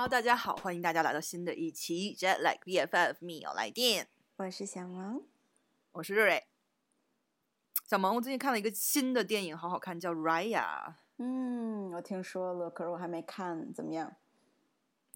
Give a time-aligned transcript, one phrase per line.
[0.00, 5.24] Hello，大家好，欢迎大家来到新的一期 Jet Like BFF 密友来电，我是小萌，
[5.90, 6.46] 我是瑞瑞。
[7.84, 10.62] 小萌，我最近看了一个新的电影，好好看，叫《Raya》，
[11.16, 14.14] 嗯，我听说了，可是我还没看，怎么样？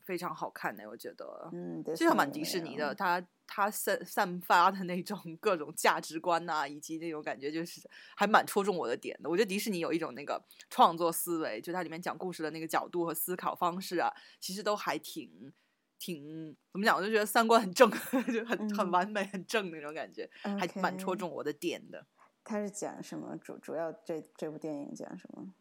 [0.05, 3.25] 非常好看呢，我觉得，嗯，其实蛮迪士尼的，它
[3.55, 7.83] 它散散发的那种各种价值观呐，以及那种感觉，就是
[8.17, 9.29] 还蛮戳中我的点的。
[9.29, 15.53] 我觉得迪士尼有一种那个创作思维，就它里面讲故事的那个角度和思考方式啊，其实都还挺
[15.99, 16.97] 挺怎么讲？
[16.97, 17.91] 我就觉得三观很正，
[18.33, 22.07] 就很很完美、很正那种感觉，还蛮戳中我的点的。
[22.43, 23.37] 它是讲什么？
[23.37, 25.53] 主主要这这部电影讲什么？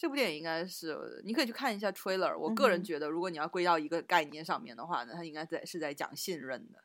[0.00, 2.34] 这部电影应该是你可以去看一下 trailer。
[2.34, 6.82] 我个人觉得，如果你要归到一个概念上面的话呢，它应该在是在讲信任的。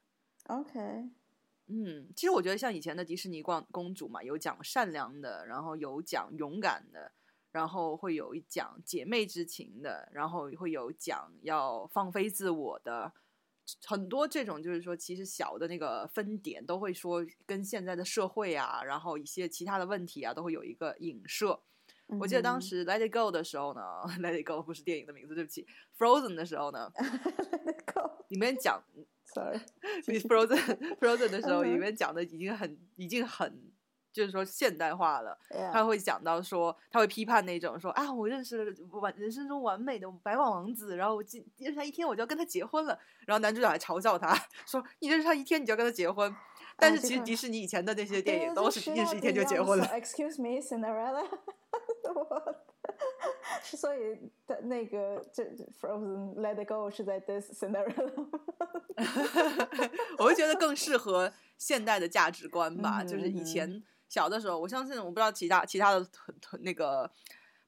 [0.48, 0.80] OK，
[1.68, 7.14] 嗯，其实我觉得像以前的迪士尼公公主嘛，有讲善良的，然后有讲勇敢的，
[7.54, 13.13] 然后会有一讲姐妹之情的，然后会有讲要放飞自我的，
[13.86, 21.62] 很多这种就是说，其实小的那个分点都会说跟现在的社会啊，然后一些其他的问题啊，都会有一个影射。
[22.08, 23.82] 我记得当时《Let It Go》的时候呢，
[24.20, 25.66] 《Let It Go》不是电影的名字，对不起，
[25.98, 26.92] 《Frozen》的时候呢，
[28.30, 28.82] 里面讲，
[29.26, 29.58] sorry，
[30.22, 30.56] 《Frozen》
[31.00, 33.72] 《Frozen》的时候，里面讲的已经很已经很
[34.14, 35.38] 就是说现代化了。
[35.74, 41.24] 他会讲到说，他会批判那种说啊，我认识了完人生中完美的白马王子，然后我
[41.58, 42.98] 认识他一天我就要跟他结婚了。
[43.26, 44.34] 然后男主角还嘲笑他
[44.66, 46.34] 说，你认识他一天你就要跟他结婚。
[46.78, 49.86] 但是其实迪士尼以前的那些电影都是认识一天就结婚了。
[49.86, 51.26] Excuse me, Cinderella。
[53.63, 55.44] 所以的那个这
[55.80, 58.27] Frozen Let It Go 是在 This scenario，
[60.18, 63.04] 我会觉得更适合现代的价值观吧。
[63.04, 66.08] 就是以前小的时候，我相信我不知道其他其他的
[66.59, 67.09] 那个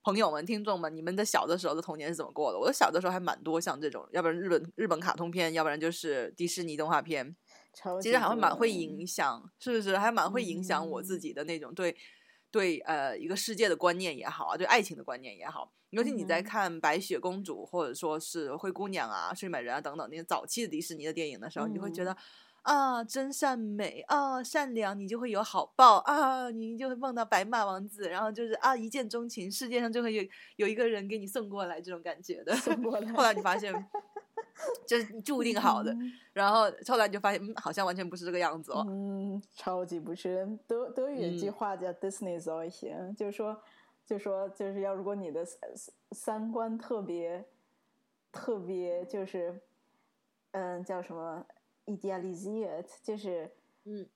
[0.04, 2.60] 朋友们、听众们，你们的小的时候的童年是怎么过的？
[2.60, 7.36] 我的小的时候还蛮多像这种，要不然日本日本卡通片，要不然就是迪士尼动画片，
[8.02, 9.98] 其实还会蛮会影响，是不是？
[9.98, 11.98] 还蛮会影响我自己的那种对。
[12.52, 22.16] 对，呃，一个世界的观念也好啊，对爱情的观念也好，尤其你在看《白雪公主》或者说是《灰姑娘》啊、《睡美人》啊等等那些早期的迪士尼的电影的时候，你就会觉得
[22.62, 30.24] 啊，真善美啊，善良，你就会有好报啊，你就会梦到白马王子，然后就是啊，一见钟情，世界上就会有
[30.56, 32.56] 有一个人给你送过来这种感觉的。
[33.16, 33.74] 后来你发现。
[34.86, 35.96] 就是注定好的，
[36.34, 38.86] 然后后来你就发现，嗯，好像完全不是这个样子哦。
[38.90, 40.48] 嗯，超级不是。
[40.68, 42.70] 德德语有句话叫 “Disney s o l
[43.14, 43.62] 就是说，
[44.06, 45.46] 就说就是要如果你的
[46.12, 47.44] 三观特别
[48.32, 49.60] 特别，就是
[50.52, 51.46] 嗯，叫什么
[51.86, 52.50] “idealize
[52.84, 53.50] it”，就是
[53.86, 54.08] 嗯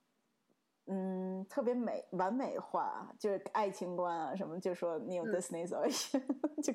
[0.88, 5.88] 嗯，特别美完美化，就是爱情观啊什么，就说你有 Disney s o l
[6.62, 6.74] 就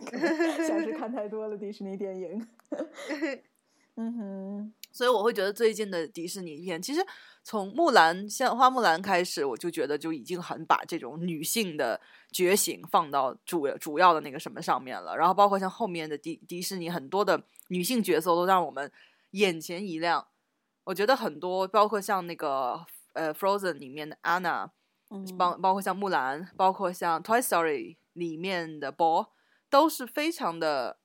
[0.65, 2.47] 像是 看太多了迪士尼电影。
[3.99, 7.01] 嗯哼，所以我会觉得最近的迪士尼片，其实
[7.43, 11.99] 从木兰像花木兰开始，我就觉得就已经很把这种女性的
[12.31, 15.17] 觉醒放到主主要的那个什么上面了。
[15.17, 18.93] 然后包括像后面的迪迪士尼很多的女性角色都让我们
[19.31, 20.27] 眼前一亮。
[20.85, 22.85] 我觉得很多包括像那个
[23.15, 24.69] 呃 Frozen 里面的 Anna，
[25.39, 29.29] 包包括像木兰，包括像 Toy Story 里面的 Bo，
[29.71, 30.99] 都是非常的。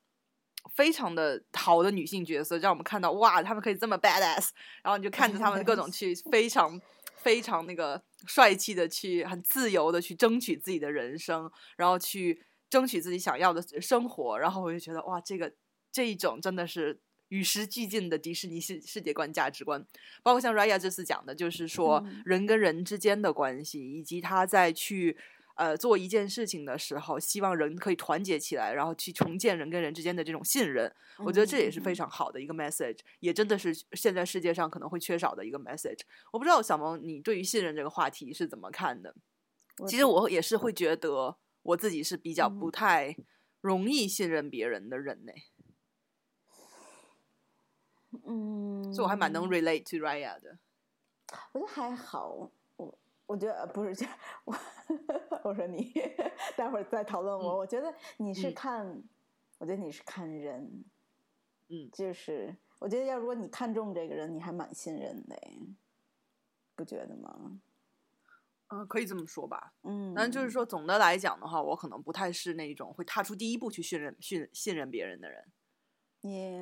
[0.75, 4.49] 非常的好的女性角色，让我们看到哇，她们可以这么 badass，
[4.83, 6.79] 然后你就看着她们各种去 非常
[7.17, 15.51] 非常那个帅气的去很自由的去争取自己的人生，然后去争取自己想要的生活，然后我就觉得哇，这个
[15.91, 19.85] 这一种真的是与时俱进的迪士尼世世界观价值观，
[20.23, 25.17] 包括像 Raya 这次讲的，就是说人跟人之间的关系，以及他在去。
[25.61, 30.91] 呃，做一件事情的时候，希望人可以团结起来，然后去重建人跟人之间的这种信任。
[31.19, 35.99] 我觉得这也是非常好的一个 message，也真的是现在世界上可能会缺少的一个 message。
[36.31, 39.13] 我不知道小萌，你对于信任这个话题是怎么看的？
[39.87, 43.15] 其实我也是会觉得我自己是比较不太
[43.59, 45.31] 容易信任别人的人呢。
[48.25, 50.57] 嗯，所以我还蛮能 relate to Raya 的。
[51.51, 52.49] 我觉得还好。
[53.31, 54.13] 我觉得不是这样，
[54.43, 54.53] 我
[55.43, 55.93] 我说你
[56.57, 57.59] 待会儿再讨论我。
[57.59, 58.85] 我觉得你是看，
[59.57, 60.83] 我觉得你是看人，
[61.69, 65.37] 嗯，就是我觉得要如果你看中这个人，你还蛮信任的，
[66.75, 67.61] 不觉得吗？
[68.67, 69.73] 嗯，可以这么说吧。
[69.83, 75.45] 嗯，但就是说总的来讲的话，我可能不太是那种会踏出第一步去信任、信信任别人的人。
[76.19, 76.61] 也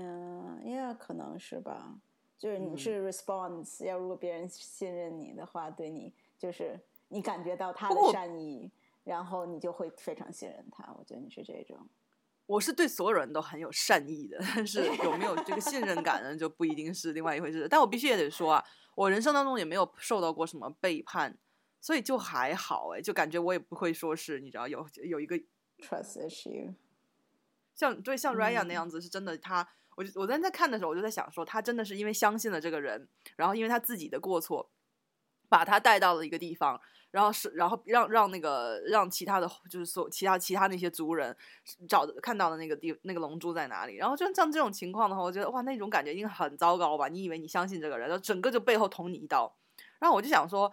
[0.63, 2.00] 也可能是吧，
[2.38, 6.13] 就是你是 response，要如果别人信任你的话，对你。
[6.39, 8.71] 就是你感觉到他的善意，
[9.03, 10.91] 然后你就会非常信任他。
[10.97, 11.77] 我觉得你是这种。
[12.45, 17.68] 我是对所有人都很有善意的，但是 有没有这个信任感呢，就不一定是另外一回事。
[17.69, 18.65] 但我必须也得说啊，
[18.95, 21.38] 我人生当中也没有受到过什么背叛，
[21.80, 25.38] 所以就还好哎，就感觉我也不会说是你知道有有一个
[25.77, 26.74] trust issue，
[27.75, 34.71] 像对像 Ryan 那样子是真的，他我就我在在看的时候，我就在想说，他真的是因为相信了这个人，然后因为他自己的过错，
[35.50, 36.80] 把他带到了一个地方。
[37.12, 41.36] 然后是，然后让让那个让其他的就是所其他其他那些族人
[41.88, 43.96] 找看到的那个地那个龙珠在哪里。
[43.96, 47.07] 然后就像这种情况的话，我觉得哇，那种感觉一定很糟糕吧？
[47.07, 49.51] 你以为你相信这个人，然后整个就背后捅你一刀。
[49.98, 50.72] 然后我就想说，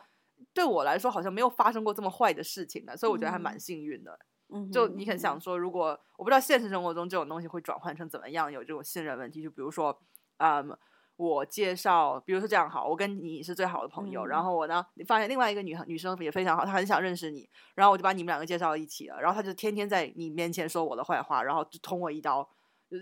[0.52, 4.19] 对我来说好像没有发生过这么坏的事情的，所以我觉得还蛮幸运的。
[4.50, 9.99] 嗯，就你很想说，如果我不知道现实生活中这种东西会转换成怎么样，有这种信任问题，就比如说，
[10.37, 10.76] 嗯。
[11.16, 22.48] 我介绍，比如说这样好，我跟你是最好的朋友，然后我呢，你发现另外一个女女生也非常好，她很想认识你，然后我就把你们两个介绍到一起了，然后她就天天在你面前说我的坏话，然后就捅我一刀，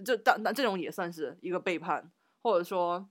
[0.05, 2.11] 就当那这种也算是一个背叛，
[2.43, 3.09] 或者说，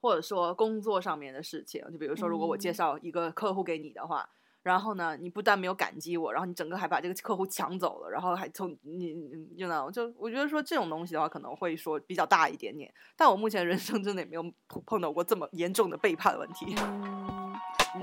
[0.00, 4.28] 或者说工作上面的事情，就比如说如果我介绍一个客户给你的话。
[4.66, 12.92] 然后呢，你不但没有感激我，然后你整个还把这个客户抢走了，然后还从你你 know 就我觉得说这种东西的话，可能会说比较大一点点。
[13.14, 16.74] 但我目前人生真的也没有碰碰到过这么严重的背叛问题，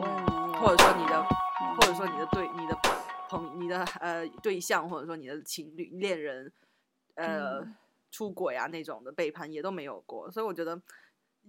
[0.57, 1.21] 或者说你的，
[1.75, 2.77] 或者说你的对你的
[3.27, 6.50] 朋你的呃对象，或者说你的情侣恋人，
[7.16, 7.62] 呃
[8.09, 10.31] 出轨啊那种的背叛也都没有过。
[10.31, 10.81] 所以我觉得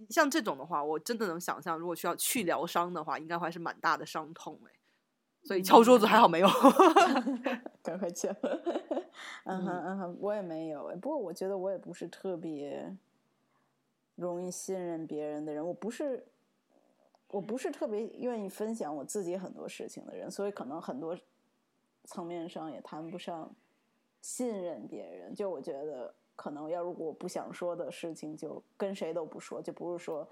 [0.09, 4.74] 像这种的话，我真的能想象，如果需要去疗伤的话，应该还是蛮大的伤痛哎。
[5.45, 6.47] 所以敲桌子还好没有，
[7.83, 8.29] 赶快敲。
[9.45, 12.91] 嗯哼嗯哼，我也没有不过我觉得我也不是特别
[14.15, 15.65] 容易信任别人的人。
[15.65, 16.25] 我不是，
[17.27, 21.15] 我不是特别愿意分享我自己很多事情的人，所以可能很多
[22.05, 23.49] 层面上也谈不上
[24.21, 25.33] 信任别人。
[25.35, 30.27] 就我觉得，可能要如果我不想说的事情，就跟谁都不说，就不是说。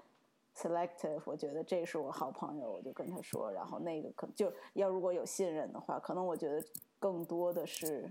[0.56, 3.50] selective，我觉得这是我好朋友，我就跟他说。
[3.50, 6.64] 然后那个可就要如果有信任的话，可能我觉得
[6.98, 8.10] 更多的是，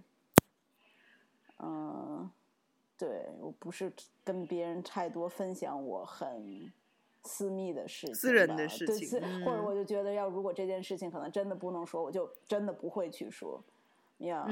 [1.60, 2.30] 嗯，
[2.98, 3.92] 对我不是
[4.24, 6.72] 跟别人太多分享我很
[7.24, 13.63] 私密的事情、私人的事情，或者我就觉得要如果这件事情可能真的不能说，我就真的不会去说，
[14.19, 14.48] 呀。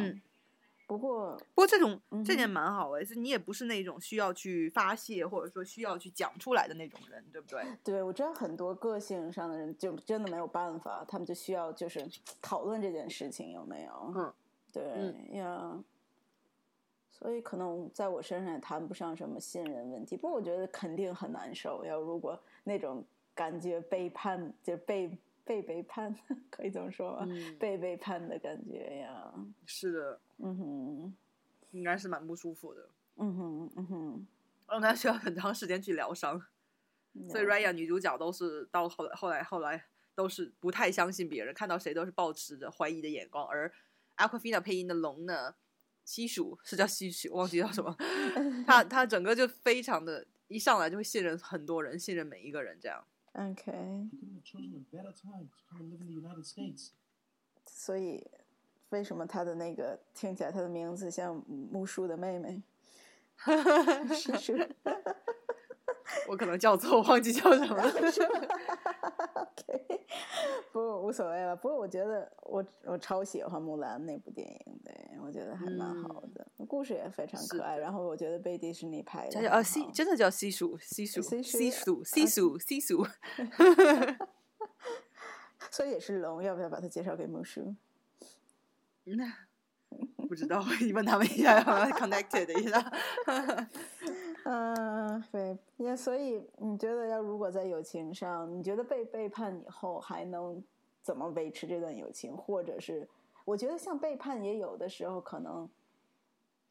[0.91, 7.63] 不过，不过这种这点蛮好的，是你也不是那种需要去发泄或者说需要去讲出来的那种人，对不对？
[7.81, 12.05] 对，我知道很多个性上的人就真的没有办法，他们就需要就是
[12.41, 14.13] 讨论这件事情有没有？
[14.13, 14.33] 嗯，
[14.73, 15.81] 对呀。
[17.09, 21.85] 所以可能在我身上也谈不上什么信任问题，不过我觉得肯定很难受。
[21.85, 23.01] 要如果那种
[23.33, 25.17] 感觉背叛，就被。
[25.43, 26.15] 被背叛，
[26.51, 27.27] 可以这么说吗？
[27.59, 29.33] 被背叛的感觉呀。
[29.65, 31.13] 是的，嗯哼，
[31.71, 32.89] 应该是蛮不舒服的。
[33.17, 34.27] 嗯哼，嗯哼，
[34.67, 36.41] 让他需要很长时间去疗伤。
[37.29, 39.85] 所以 Raya 女主角都是到后来，后来，后来
[40.15, 43.45] 都是不太相信别人，看到谁都是保持着怀疑的眼光。
[43.47, 43.71] 而
[44.15, 45.55] Aquafina 配音的龙呢，
[46.05, 47.93] 西蜀是叫西蜀，忘记叫什么。
[48.65, 53.05] 他他整个就非常的，一上来就会信任很多人，信任每一个人这样。
[53.33, 53.71] OK。
[57.65, 58.25] 所以，
[58.91, 62.61] 为什么他的那个听起来他的名字像木叔的妹妹？
[63.35, 64.05] 哈哈哈哈
[64.83, 64.93] 哈！
[66.29, 67.83] 我可能叫错，忘记叫什么了。
[69.33, 70.05] OK，
[70.71, 71.55] 不无所谓了。
[71.55, 74.93] 不过我觉得我我超喜欢木兰那部电影，对
[75.25, 77.77] 我觉得还蛮好的，故事也非常可爱。
[77.77, 83.07] 然后我觉得被迪士尼拍的啊，西真的叫西蜀，西蜀，西蜀，西蜀，西蜀。
[85.71, 87.73] 所以也是龙，要不要把它介绍给木叔？
[89.03, 89.25] 那
[90.27, 92.91] 不知道，你 问他们一下，connected 一下。
[94.43, 100.63] 嗯，对，也所以你觉得要如果在友情上，你觉得被背叛以后还能
[101.03, 102.35] 怎么维持这段友情？
[102.35, 103.07] 或者是
[103.45, 105.69] 我觉得像背叛也有的时候可能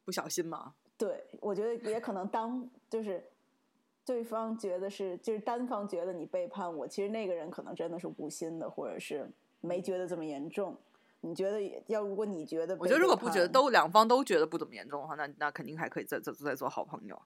[0.03, 0.73] 不小心嘛。
[0.97, 3.23] 对，我觉得也可能当就是
[4.05, 9.29] 对方觉得是就是单方觉得你背叛我，其实那个人可能真的是无心的，或者是
[9.61, 10.75] 没觉得这么严重。
[11.21, 17.21] 你觉得要如果你觉得，我觉得如果不觉得都两方都觉得不怎么严重的话，那那肯定还可以再再再做好朋友。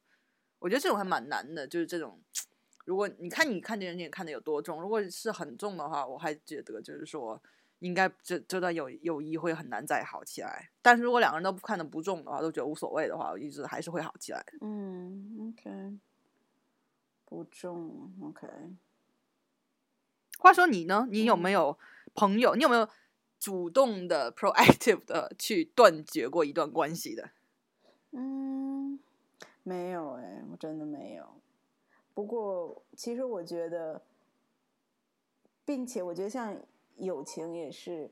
[0.59, 2.19] 我觉得这种还蛮难的，就是这种，
[2.85, 7.41] 如果你看你看这件事情看的有多重，如果是很重的话，我还觉得就是说，
[7.79, 10.71] 应该这这段友友谊会很难再好起来。
[10.81, 14.43] 但是如果两个人都看的不重的话，都觉得无所谓的话，我一直还是会好起来。
[14.61, 15.97] 嗯，OK，
[17.25, 18.47] 不重，OK。
[20.39, 21.07] 话说你呢？
[21.09, 21.77] 你有没有
[22.13, 22.55] 朋友？
[22.55, 22.87] 你有没有
[23.45, 27.29] 主动的、proactive 的去断绝过一段关系的？
[28.09, 28.97] 嗯，
[29.61, 31.27] 没有哎，我真的没有。
[32.15, 34.01] 不过，其实我觉得，
[35.63, 36.59] 并且我觉得像
[36.97, 38.09] 友情也是，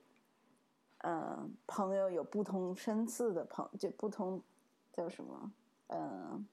[1.00, 4.40] 嗯，朋友有不同层次的朋，就不同
[4.92, 5.52] 叫什么，
[5.88, 6.46] 嗯，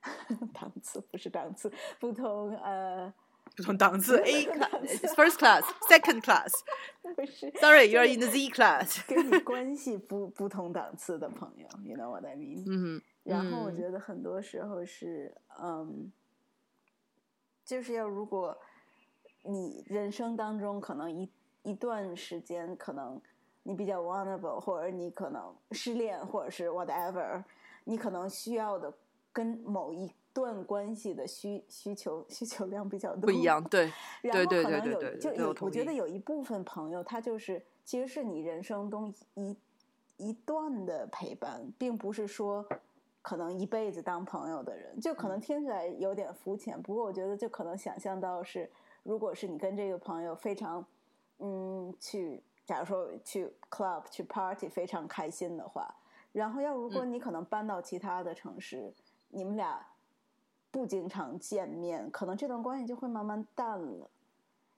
[0.54, 3.12] 档次不是档次，不同呃。
[3.56, 6.52] 不同档次，A class、First class、Second class。
[7.14, 9.06] 不是，Sorry，you're in the Z class。
[9.06, 12.64] 跟你关系不不同档次的朋友，You know what I mean？
[12.66, 13.02] 嗯。
[13.22, 16.12] 然后我觉得很多时候是，嗯，
[17.64, 18.58] 就是要如果
[19.42, 21.30] 你人生当中可能一
[21.62, 23.20] 一段时间，可能
[23.62, 27.42] 你比较 vulnerable，或者你可能失恋，或者是 whatever，
[27.84, 28.92] 你可能需要的
[29.32, 30.12] 跟某一。
[30.34, 39.56] 段关系的需需求需求量比较多，不一样，对，然后可能有就有，我觉得有一部分朋友，他就是其实是你人生中一
[40.16, 42.66] 一段的陪伴，并不是说
[43.22, 46.82] 可能一辈子当朋友的人，就可能听起来有点肤浅。
[46.82, 48.68] 不过我觉得就可能想象到是，
[49.04, 50.84] 如果是你跟这个朋友非常
[51.38, 55.94] 嗯去，假如说去 club 去 party 非常开心的话，
[56.32, 58.92] 然后要如果你可能搬到其他的城市，
[59.28, 59.86] 你们俩。
[60.74, 64.10] 不经常见面，可能这段关系就会慢慢淡了，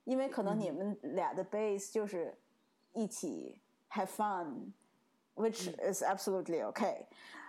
[0.05, 2.37] 因为可能你们俩的 base 就是
[2.93, 3.59] 一起
[3.91, 7.07] have fun，which is absolutely okay。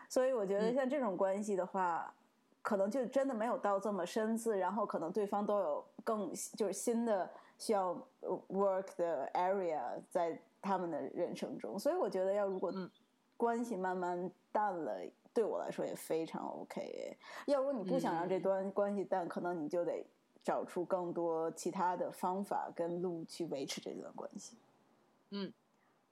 [0.07, 2.13] 所以我觉得像这种关系的话，
[2.61, 7.93] 可能就真的没有到这么深次，然后可能对方都有更就是新的需要
[8.47, 12.73] work 的 area 在他们的人生中，所以我觉得要如果
[13.35, 14.97] 关系慢慢淡了。
[15.37, 17.15] 对我来说也非常 OK。
[17.45, 20.03] 要如果你不想让这段关系淡，可能你就得
[20.43, 24.57] 找出更多其他的方法跟路去维持这段关系。
[25.29, 25.53] 嗯，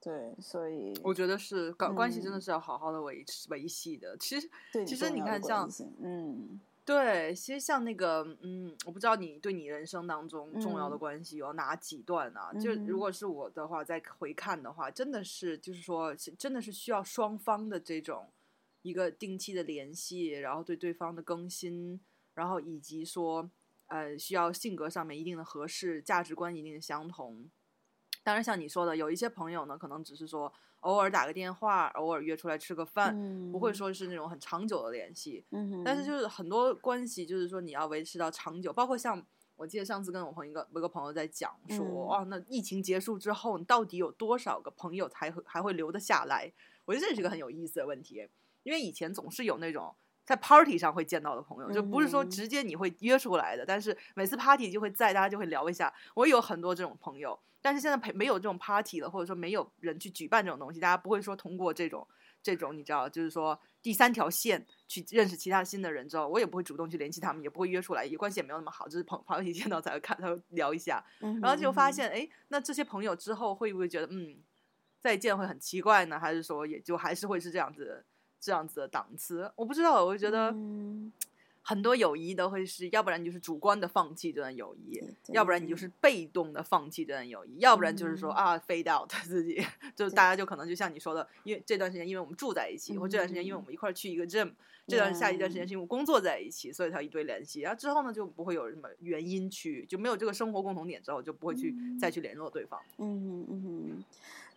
[0.00, 4.16] 对，所以我觉得是关关系真的是要好好的维持维系的。
[4.16, 4.48] 其实，
[4.86, 5.68] 其实你看，像
[6.00, 12.52] 嗯，对，其实像那个嗯，我不知道你对你人生当中重要的关系有哪几段啊？
[12.60, 18.28] 就如果是我的话，再回看的话，真的是就是说，真的是需要双方的这种。
[18.86, 22.00] 一个定期的联系，然后对对方的更新，
[22.34, 23.50] 然后以及说，
[23.88, 27.50] 呃，需要性格上面一定的合适，价值观一定的相同。
[28.22, 33.12] 当然，像你说的，有一些朋友呢，可能只是说偶尔打个电话，偶尔约出来吃个饭，
[33.50, 35.44] 不会说是那种很长久的联系。
[35.50, 39.20] 嗯但是就是很多关系，就是说你要维持到长久，包括像
[39.56, 46.52] 我记得上次跟我朋友一个一个朋友在讲说，哦，那疫情结束之后，你到底有多少个朋友才会还会留得下来？
[46.84, 48.28] 我觉得这是一个很有意思的问题。
[48.66, 49.94] 因为以前总是有那种
[50.24, 55.94] 在 party 上会见到的朋友，就不是说直接你会约出来的，但是每次 party 就会在，大家就会聊一下。
[56.16, 62.04] 我有很多这种朋友，但是现在陪没有这种 party 了，或者说没有人去举办这种东西，大家不会说通过这种
[62.42, 71.04] 这种你知道，就是说第三条线去认识其他新的人之后，我也不会主动去联系他们，也不会约出来，也关系也没有那么好，就是朋朋友一见到才会看，才会聊一下，
[71.40, 74.36] 然后就发现，哎，那这些朋友之后会不会觉得，嗯，
[75.00, 76.18] 再见会很奇怪呢？
[76.18, 78.04] 还是说也就还是会是这样子？
[78.40, 80.04] 这样子的档次，我不知道。
[80.04, 80.54] 我就觉得
[81.62, 85.02] 很多友谊都会是，要不然你就是主观的放弃这段友谊，
[85.32, 89.60] 要不然你就是被动的放弃这段友谊，要不然就是说啊，fade out 自己，
[89.96, 94.52] 就大家就可能就像你说的，因为这段时间因为我们住在一起，或这段时间因为我们一块儿去一个 gym，
[94.86, 97.62] 这段下一段时间是因为工作在一起，所以才一堆联系。
[97.62, 102.80] 然后之后呢，就不会有什么原因去，就没有这个生活共同点之后，就不会去再去联络对方。
[102.98, 104.04] 嗯嗯嗯。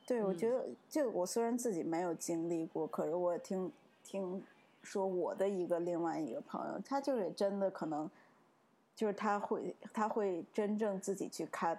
[0.10, 3.72] 对，我觉得就我虽然自己没有经历过，可是我听
[4.04, 4.44] 听
[4.82, 8.10] 说我的一个另外一个朋友，他就是真的可能，
[8.96, 11.78] 就是他会他会真正自己去 cut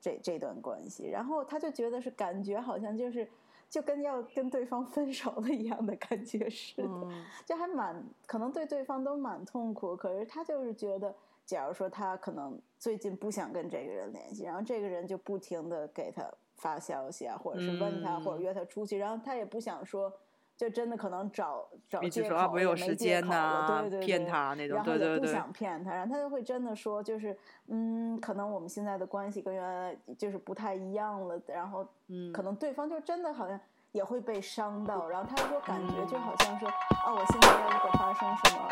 [0.00, 3.28] 这这段关系，然后他就觉得是感觉好像就是
[3.68, 6.88] 就跟要跟对方分手了一样的感觉似的，
[7.44, 11.14] 就还蛮可能对对方都蛮痛苦，可是他就是觉得，
[11.44, 16.26] 假如说他可能最近不想跟这个人联系，然后这个人就不停的给他。
[16.56, 20.12] 发消息啊，或者是问他，或者约他出去，然后他也不想说，
[20.56, 27.36] 就真的可能找找借口，没有时间呐，对对对，骗他那种，然后也不想骗他，然后他就会真的说，就是
[27.66, 33.60] 嗯，可能我们现在的关系跟原来就是不太一样了，然后嗯，可能对方就真的好像
[33.92, 38.68] 也会被伤到，然后他说感觉就好像说，啊，我现在要如果发生什么，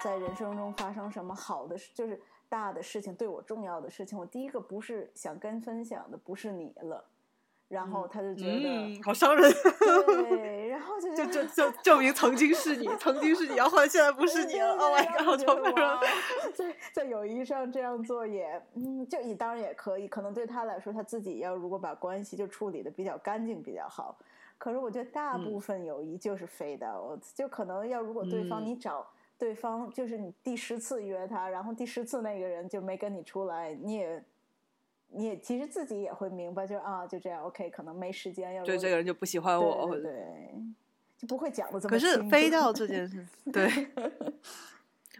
[0.00, 2.20] 在人生中发生什么好的事，就是。
[2.48, 7.04] 大的事情对我重要的事情，我第一个不是想跟分享的不是你了，
[7.68, 9.50] 然后他就觉得、嗯，好伤人。
[10.06, 14.76] 对，然后就就就就证明曾经是你，曾经是你，然后现在不是你了。
[14.76, 15.28] Oh my god！
[15.28, 16.00] 我觉得受不了。
[16.54, 24.16] 在在友谊上这样做也，嗯，就也当然也可以，可能对他来说，他自己要如果把关系就处理的比较干净比较好。
[24.56, 29.06] 可是我觉得大部分友谊就是 fade out，、就可能要如果对方嗯你找
[29.38, 34.24] 对方，就是你第十次约他，然后第十次那个人就没跟你出来，你也。
[35.16, 40.54] 你也其实自己也会明白，就啊，就这样，OK，可能没时间，要对，这个人就不喜欢我，对对，
[41.16, 43.86] 就不会讲的这么可是飞到这件事， 对，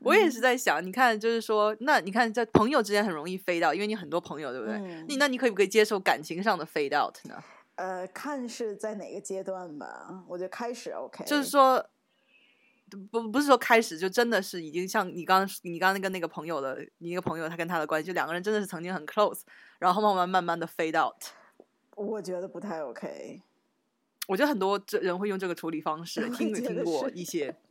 [0.00, 4.74] 我也是在想，你看，就是说，那你看，在朋友之间很容易飞到，因为你很多朋友，对不对？
[4.78, 7.40] 嗯你那你可不可以接受感情上的 fade out 呢？
[7.76, 10.24] 呃，看是在哪个阶段吧。
[10.26, 11.84] 我觉得开始 OK，就是说，
[13.10, 19.40] 不不是说开始就真的是已经像你刚刚你刚刚跟那个朋友的，你一个朋友他跟他的关系，就两个人真的是曾经很 close，
[19.78, 21.22] 然后慢慢慢慢的 fade out。
[21.96, 23.42] 我觉得不太 OK。
[24.26, 27.54] 我觉得很多这人会用这个处理方式，听没听过一些。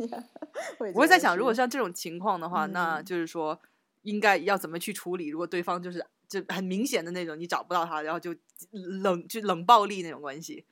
[0.78, 3.60] 我我会在想，如果像这种情况的话，那嗯就是说
[4.04, 5.30] 应该要怎么去处理？
[5.30, 8.36] 如果对方就是就很明显的那种，你找不到他，然后就
[8.72, 10.64] 冷就冷暴力那种关系。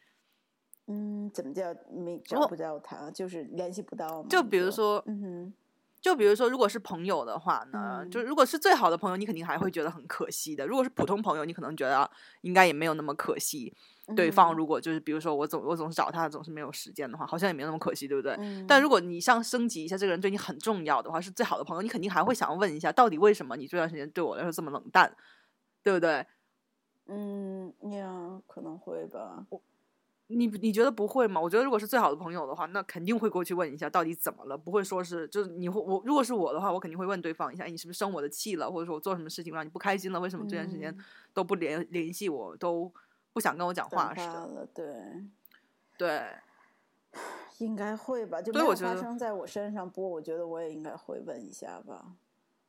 [0.91, 4.27] 嗯，怎么叫没我找不到他，就是联系不到吗？
[4.29, 5.53] 就比如说，嗯哼，
[6.01, 10.67] 就比如说，如果是朋友的话呢，嗯就如果是最好的朋友，你肯定还会觉得很可惜的。
[10.67, 12.09] 如果是普通朋友，你可能觉得啊
[12.41, 13.73] 应该也没有那么可惜。
[14.15, 18.35] 对方嗯如果就是比如说我总我总是找他，总是没有时间的话，好像也没有那么可惜，对不对？
[18.39, 25.15] 嗯但如果你想升级一下，这个人对你很重要的话，是最好的朋友，你肯定还会想要问一下，到底为什么你这段时间对我来说这么冷淡，
[25.83, 26.25] 对不对？
[27.07, 29.45] 嗯呀，可能会吧。
[30.35, 31.39] 你你觉得不会吗？
[31.39, 40.19] 我觉得如果是最好的朋友的话，那肯定会过去问一下到底怎么了，不会说是就是你会我如果是我的话，我肯定会问对方一下，哎，你是不是生我的气了，或者说我做什么事情让你不开心了？
[40.19, 42.91] 为什么这段时间嗯都不联联系我，都
[43.33, 44.33] 不想跟我讲话似的？
[44.33, 44.85] 了，对，
[45.97, 46.27] 对，
[47.59, 48.41] 应该会吧。
[48.41, 52.05] 就没有发生在我身上，不过我觉得我也应该会问一下吧。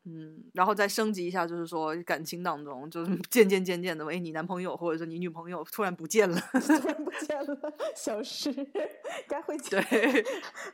[0.04, 8.52] 嗯，然后再升级一下，就是说感情当中，就是 渐渐渐渐的，哎，你男朋友或者说你女朋友突然不见了， 突然不 见了，消失，
[9.28, 9.80] 该会对，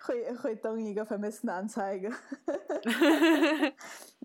[0.00, 2.10] 会会登一个 famous 男猜一个。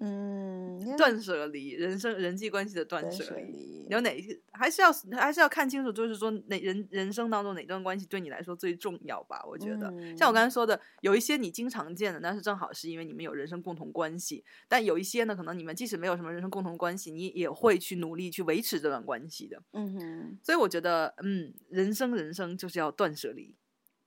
[0.06, 3.88] 嗯，断舍离，人生人际关系的断断舍舍离。
[3.90, 4.12] 有哪
[4.52, 9.42] 还是要还是要看清楚，就是说哪人人生当中哪段关系对你来说最重要吧？
[9.48, 19.62] 我觉得，像我刚才说的，有一些你经常见的，但是正好是因为你们有人生共同关系；但有一些呢，可能你们即使没有什么人生共同关系，你也会去努力去维持这段关系的。
[19.72, 23.56] 嗯哼，所以我觉得，嗯，人生人生就是要断舍离，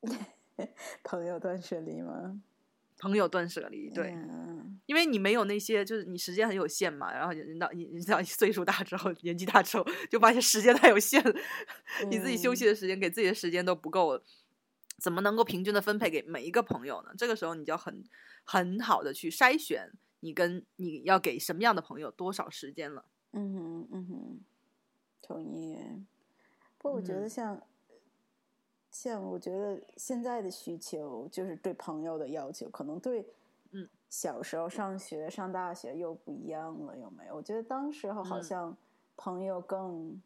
[1.05, 2.39] 朋友断舍离吗？
[3.07, 4.13] 朋友断舍离，对。
[4.13, 11.35] 嗯因为你没有那些，就是你时间很有限嘛，然后人到你你到岁数大之后，年纪大之后，就发现时间太有限了，
[12.09, 14.23] 你自己休息的时间，给自己的时间都不够了，
[15.01, 17.13] 怎么能够平均的分配给每一个朋友呢？
[17.19, 18.05] 这个时候你就要很
[18.45, 19.91] 很好的去筛选
[20.21, 23.07] 你跟你要给什么样的朋友多少时间了。
[23.33, 24.41] 嗯哼嗯哼，
[25.21, 25.77] 同意。
[26.79, 27.61] 不过我觉得嗯像、
[28.99, 33.27] 像我觉得现在的需求就是对朋友的要求，可能对
[33.73, 37.37] 嗯小时候上学上大学又不一样了，有没有？
[37.37, 38.77] 我觉得当时候好嗯像
[39.17, 40.21] 朋友更。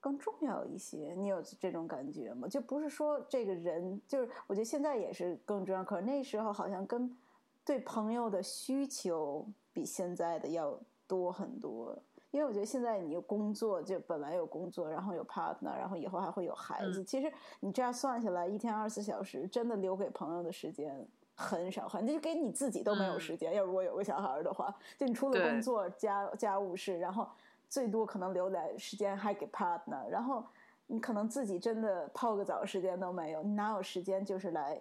[0.00, 2.46] 更重要一些，你有这种感觉吗？
[2.46, 7.18] 就不是说这个人，就是我觉得现在也是更重要，可是那时候好像跟
[7.64, 10.78] 对朋友的需求比现在的要
[11.08, 11.98] 多很多。
[12.30, 17.00] 因为我觉得现在你有工作，就本来有工作，然后有 partner，然后以后还会有孩子。
[17.00, 23.54] 嗯其实你这样算下来，一天二十四小时，真的留给朋友的时间很少，很就给你自己都没有嗯时间。
[23.54, 27.26] 要如果有个小孩儿的话，就你除了工作、家家务事，然后
[27.68, 30.44] 最多可能留点时间还给 partner，然后
[30.86, 34.78] 你可能自己真的泡个澡时间都没有，你哪有时间就是来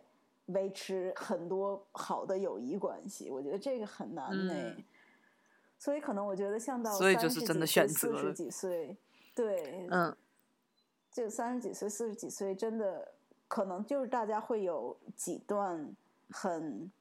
[0.47, 3.29] 维持很多好的友谊关系？
[3.29, 4.83] 我觉得这个很难呢、嗯
[5.77, 8.97] 所以可能我觉得像到所以就是真的选择四十几岁，
[9.33, 10.15] 对，嗯，
[11.11, 13.11] 就三十几岁、四十几岁，真的
[13.47, 15.95] 可能就是大家会有几段
[16.29, 16.91] 很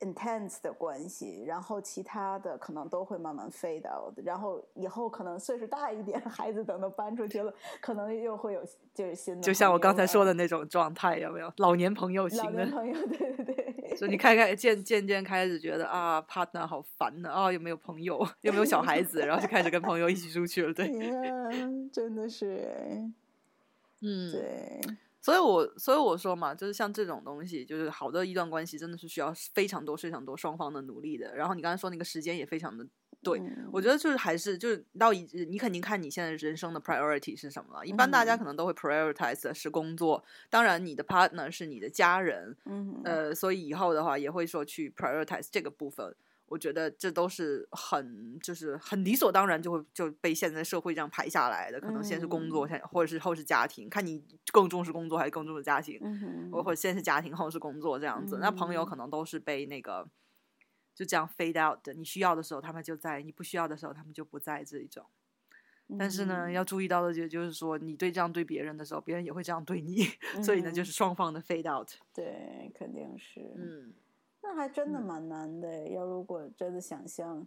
[0.00, 8.64] intense 的关系，然后其他的可能都会慢慢 fade out，然后以后可能岁数大一点， 孩子等到搬出去了，可能又会有
[8.94, 10.32] 就是新的，就像我刚才说的。
[10.32, 11.52] 那种状态，有没有？
[11.58, 13.59] 老年朋友老型的，年朋友，对对对，
[14.00, 21.22] 就你开开渐渐渐开始觉得啊，partner 好烦呢，啊，有没有朋友， 有没有小孩子，然后就开始跟朋友一起出去了，对，呀，
[21.92, 23.12] 真的是哎，
[24.00, 24.80] 嗯，对，
[25.20, 31.36] 所以我所以我说嘛，就是像这种东西，就是好的一段关系，真的是需要非常多非常多双方的努力的。
[31.36, 32.86] 然后你刚才说那个时间也非常的
[33.22, 37.86] 对，我觉得就是还是就是到一你肯定看你现在人生的 priority 是什么了。
[37.86, 46.14] 一般大家可能都会 prioritize 的是工作，当然你的 partner 是你的家人，嗯呃，所以以后的话也会说去 prioritize 这个部分。
[46.46, 51.80] 我觉得这都是很就是很理所当然就会就被现在社会这样排下来的。
[51.80, 58.38] 可能先是工作，先或者是后是家庭，看你更重视工作还是更重视家庭，嗯或者先是家庭后是工作这样子。
[58.40, 60.04] 那朋友可能都是被那个
[61.00, 61.94] 就这样 fade out 的。
[61.94, 65.02] 你需要的时候他们就在，你不需要的时候他们就不在这一种。
[65.98, 70.04] 但是呢，要注意到的就就是说，你对这样对别人的时候，别人也会这样对你。
[70.44, 71.88] 所以呢，就是双方的 fade out。
[72.12, 73.40] 对，肯定是。
[73.56, 73.94] 嗯。
[74.42, 75.88] 那还真的蛮难的。
[75.88, 77.46] 要如果真的想象，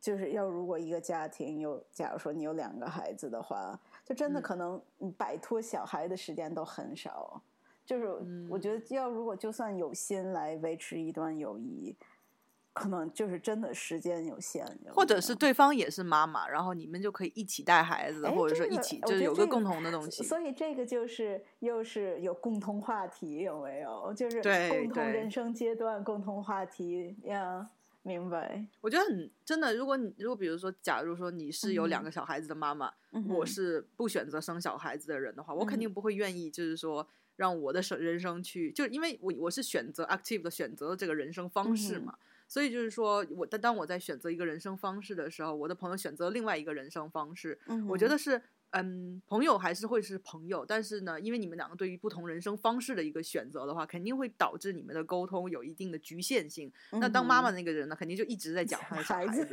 [0.00, 4.82] 就是要如果一个家庭有，假如说你有两个孩子的话，就真的可能
[5.18, 7.42] 摆脱小孩的时间都很少。
[7.88, 8.06] 就是
[8.48, 11.96] 我觉得，要如果就算有心来维持一段友谊。
[12.74, 20.22] 可能就是真的时间有限，或者是对方也是妈妈，然后你们就可以一起带孩子，或者说一起就是有个共同的东西。
[20.22, 24.14] 所以这个就是又是有共同话题，有没有？
[24.14, 27.68] 就是共同人生阶段共同话题呀，
[28.02, 28.64] 明白？
[28.80, 29.74] 我觉得很真的。
[29.74, 32.92] 如果你如果比如说，假如说你是有两个小孩子的妈妈，
[33.28, 42.18] 我是不选择生小孩子的人的话，我肯定不会愿意，就是说让我的生人生去，就是因为我我是选择 active 的选择这个人生方式嘛。
[42.46, 48.42] 所以就是说，我当当我在选择一个人生方式的时候，我的朋友选择另外一个人生方式，我觉得是。
[48.72, 56.70] 嗯，朋友还是会是朋友，但是呢，因为你们两个对于不同人生方式的一个选择的话，肯定会导致你们的沟通有一定的局限性。
[56.92, 59.48] 那当妈妈那个人呢，肯定就一直在讲他的小孩子。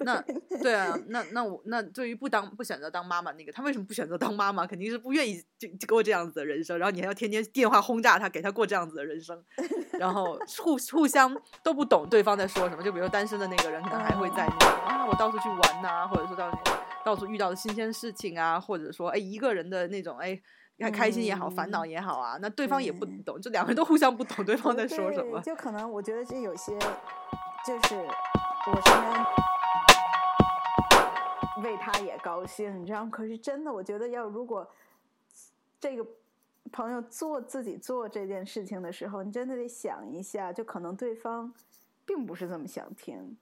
[0.00, 0.22] 那
[0.62, 4.66] 对啊，那那我那对于不当不选择当妈妈那个，他为什么不选择当妈妈？
[4.66, 6.78] 肯定是不愿意就过这样子的人生。
[6.78, 9.42] 然后你还要天天电话轰炸他，给他过这样子的人生，
[9.98, 12.82] 然后互互相都不懂对方在说什么。
[12.82, 16.50] 就比如说单身的那个人，可能还会在那啊，我到处去玩呐，或者说到。
[17.08, 20.38] 到处遇到的新鲜事情啊，或者说哎一个人的那种哎，
[20.90, 25.40] 开心也好，烦恼也好啊，那对方也不懂，就两个人都互相不懂对方在说什么。
[25.40, 26.78] 就可能我觉得这有些，
[27.66, 29.24] 就是我身边
[31.64, 34.70] 为他也高兴，你知道可是真的，我觉得要如果
[35.80, 36.06] 这个
[36.70, 41.54] 朋友做自己做这件事情的时候，你真的得想一下，就可能对方
[42.04, 43.38] 并不是这么想听。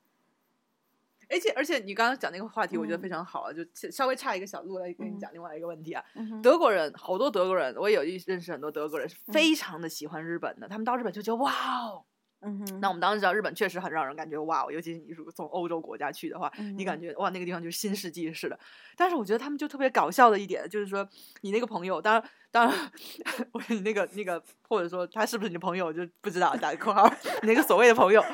[1.28, 3.52] 而且而且，你刚刚讲那个话题，我觉得非常好啊！
[3.52, 6.04] 就稍微差一个小路来跟你讲另外一个问题啊。
[6.42, 10.68] 德国人好多德国人，我也有一认识很多德国人，是非常的喜欢日本的。
[10.68, 11.52] 他们到日本就觉得哇
[11.84, 12.04] 哦。
[12.40, 12.80] 嗯哼。
[12.80, 18.58] 那我们当时知道日本确实很让人感觉哇哦，尤其是你如果从欧洲国家去的话，你感觉哇那个地方就是新世纪似的。
[18.96, 21.08] 但是我觉得他们就特别搞笑的一点就是说，
[21.42, 22.90] 你那个朋友，当然当然，
[23.52, 27.08] 我你那个那个，或者说他是不是你的朋友，就不知道打个括号，
[27.42, 28.22] 你那个所谓的朋友。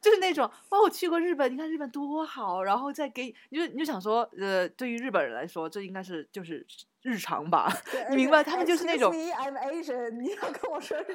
[0.00, 6.66] 就是那种，哇，我去过日本，你看日本多好，然后再给，你就你就想说，呃，对于日本人来说，这应该是就是
[7.06, 7.72] 日常吧？
[8.10, 9.12] 你明白，他们就是那种。
[9.12, 11.14] I'm Asian，你要跟我说， 对，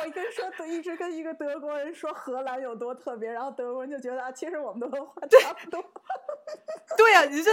[0.00, 5.82] 我跟说，一直跟一个德国人说荷兰有多特别，然后德国人就觉得啊，其实我们的文化差不多。
[6.96, 7.52] 对呀，你这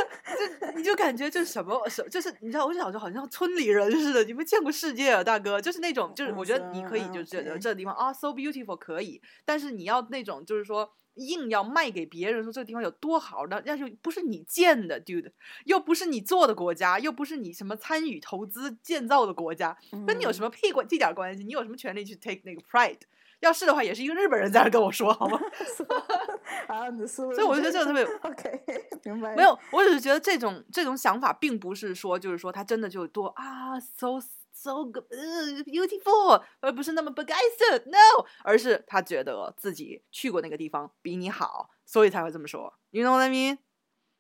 [0.59, 15.32] 这你就感觉就是什么什，就是你知道，我小时候好像村里人似的，你没见过世界啊，大哥，就是那种，就是我觉得你可以就觉得这个地方啊，so beautiful 可以，但是你要那种就是说硬要卖给别人说这个地方有多好，那那就不是你建的，dude，
[15.65, 21.43] 又不是你做的国家，又不是你什么参与投资建造的国家，跟你有什么屁关这点关系？
[21.43, 22.99] 你有什么权利去 take 那个 pride？
[23.39, 25.38] 要是的话，也是一个日本人在那跟我说，好吗？
[27.06, 28.63] 所以我就觉得这个特别 OK，
[29.04, 29.36] 明白。
[29.36, 34.17] 没有，我只是觉得这种这种想法，并不是说就是说他真的就多啊，so
[34.63, 42.73] so，beautiful，而不是那么 b e g e i s t e r n o 而是他觉得自己去过那个地方比你好，所以才会这么说。
[42.91, 43.58] You know what I mean？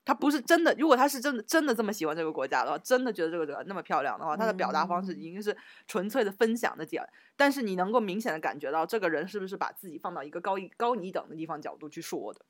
[0.05, 5.55] 他不是真的，如果他是真的真的这么喜欢这个国家的话，真的觉得这个国家那么漂亮的话，他的表达方式已经是
[5.87, 7.01] 纯粹的分享的点。
[7.37, 12.43] 但是你能够明显的感觉到，这个人是不是把自己放到一个高一高你等的地方角度去说的？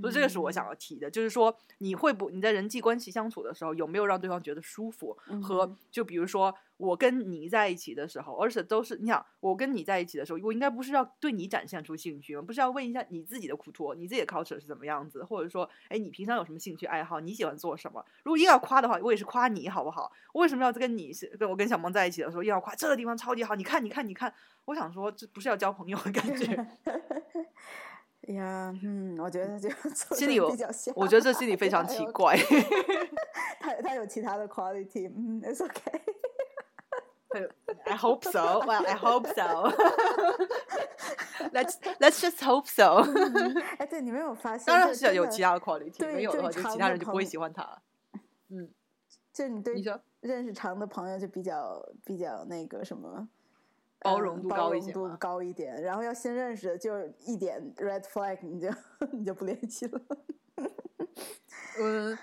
[0.00, 5.16] 所以这个是我想要提的，就是说你会不你在人际关系相处的时候，有没有让对方觉得舒服？
[5.42, 6.54] 和就比如说。
[6.78, 12.42] 我跟你在一起的时候，而且都是你想，我跟你在一起的时候，我应该不是要对你展现出兴趣吗？
[12.42, 17.18] 不是要问一下你自己的苦托，你自己的 culture 是怎么样子，或者说，哎，你平常有什么兴趣爱好？
[17.18, 18.04] 你喜欢做什么？
[18.24, 20.12] 如果硬要夸的话，我也是夸你好不好？
[20.34, 23.54] 我为什么要跟你是跟我跟小萌在一起的时候硬要夸这个地方超级好？
[23.54, 24.30] 你看，你看，你看，
[24.66, 26.66] 我想说，这不是要交朋友的感觉。
[28.34, 29.68] 呀，嗯，我觉得就
[30.14, 30.48] 心里有，
[30.94, 32.36] 我觉得这心里非常奇怪。
[33.60, 36.00] 他他有其他的 quality，嗯，it's okay。
[37.84, 38.62] I hope so.
[38.64, 39.70] Well, I hope so.
[41.52, 43.02] Let's Let's just hope so。
[43.78, 44.66] 哎，对，你没有发现？
[44.66, 47.82] 当然是有其他的 quality，对没有的话，就对其他人就不会喜欢他。
[48.48, 48.70] 嗯，
[49.34, 53.28] 就你对你说认识长的朋友就比较比较那个什么。
[54.00, 56.92] 包容度嗯包容度高一些高一点，然后要先认识的，就
[57.26, 58.68] 一点 red flag 你就
[59.12, 60.00] 你就不联系了。
[61.78, 62.16] 嗯，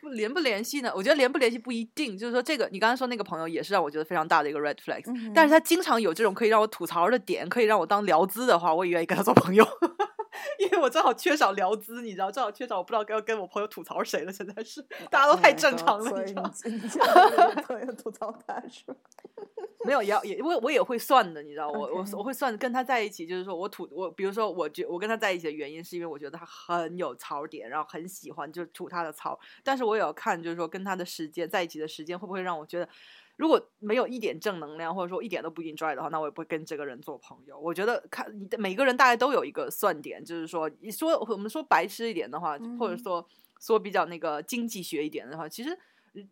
[0.00, 0.92] 不联不联系呢？
[0.94, 9.66] 我觉得联不联系不一定，就是说这个你刚才说那个朋友也是让我觉得非常大的一个 red flag，、嗯但是他经常有这种可以让我吐槽的点，可以让我当聊资的话，我也愿意跟他做朋友。
[10.84, 17.62] 我正好缺少聊资，你知道，正好缺少我不知道该要跟我朋友吐槽谁了，现在是大家都太正常了，你知道吗。
[17.66, 18.94] 朋友吐槽他是吧？
[19.86, 32.88] 没有，也要也我我也会算的，你知道，我我我会算跟他在一起，就是说我吐我，比如说我觉我跟他在一起的原因是因为我觉得他很有槽点，然后很喜欢就吐他的槽，但是我也要看就是说跟他的时间在一起的时间会不会让我觉得。
[33.36, 37.58] 如果没有一点正能量，或者说一点都不 enjoy 的话，那我也不会跟这个人做朋友。
[37.58, 43.28] 我觉得看你的每个人大概都有一个算点，就是说，你说我们说白痴一点的话，或者嗯说
[43.60, 45.76] 说比较那个经济学一点的话，其实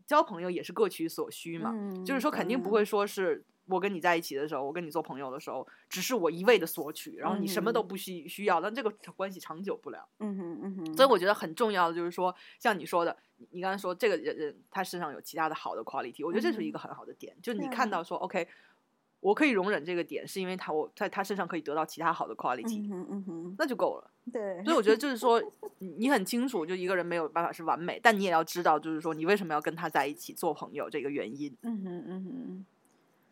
[0.06, 1.74] 交朋友也是各取所需嘛。
[2.04, 10.06] 就是说肯定不嗯会说是我跟你在一起的时候，我跟你做朋友的时候，只是我一味的索取，然后你什么都嗯不需需要，但这个关系长久不了。
[10.18, 18.46] 嗯哼嗯哼，所以我觉得很重要的就是说，像你说的，你你刚才说这个人人他身上有其他的好的 quality，我觉得这是一嗯个很好的点，就你看到说 OK。
[19.22, 24.10] 我可以容忍这个点，是因为他我在他身上可以得到其他好的 quality，、嗯哼嗯哼，那就够了。
[24.32, 25.40] 对，所以我觉得就是说，
[25.78, 31.56] 你你很清楚，就一个人没有办法是完美，但你也要知道，就是说你为什么要跟他在一起做朋友这个原因。
[31.62, 32.66] 嗯哼嗯哼，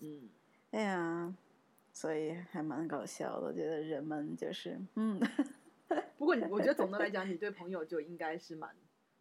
[0.00, 0.28] 嗯，
[0.72, 1.34] 哎呀，
[1.92, 5.20] 所以还蛮搞笑的，我觉得人们就是嗯。
[6.16, 8.70] 不过你我觉得总的来讲， 你对朋友就应该是蛮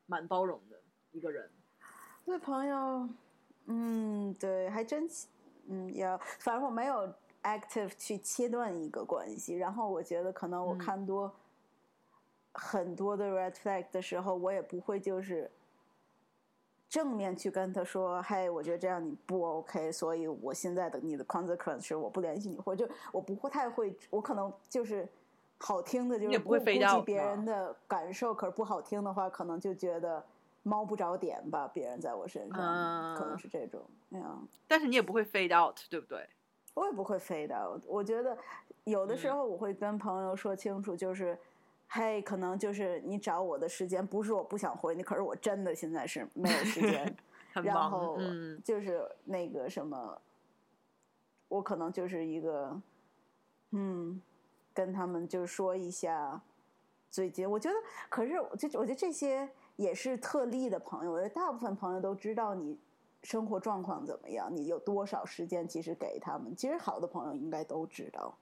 [0.05, 0.79] 蛮包容的
[1.11, 1.49] 一个人。
[2.25, 3.09] 对朋友，
[3.65, 5.07] 嗯，对，还真，
[5.67, 7.11] 嗯，要，反正我没有
[7.41, 9.55] active 去切断一个关系。
[9.57, 11.33] 然后我觉得可能我嗯看多、
[12.53, 15.49] 很多的 red flag 的时候，我也不会就是
[16.89, 25.07] 正面去跟他说，嘿，我觉得这样你不 OK，所以我现在的你的 consequence 是我不联系你，或者就我不会太会，我可能就是。
[25.61, 30.23] 好听的就是也不会是顾及别人的感受，可是不好听的话，可能就觉得
[30.63, 34.47] 猫不着点吧，别人在我身上，可能嗯是这种那样。
[34.69, 36.25] 但是你也不会 fade out，对不对？
[36.75, 38.37] 我也不会 fade out，，我觉得
[38.85, 41.37] 有的时嗯候我会跟朋友说清楚，就是，
[41.91, 47.17] 嘿，可能就是你找我的时间不是我不想回你，可是我真的现在是没有时间，
[47.63, 48.61] 然后嗯。
[48.63, 50.21] 就是那个什么，
[51.47, 52.79] 我可能就是一个，
[53.71, 54.21] 嗯，
[54.71, 56.39] 跟他们就说一下
[57.09, 57.75] 最近，我觉得，
[58.07, 62.77] 可是我就我觉得这些也是特例的朋友，我觉得大部分朋友都知道你
[63.23, 68.37] 生活状况怎么样，你有多少时间其实给他们，其实好的朋友应该都知道，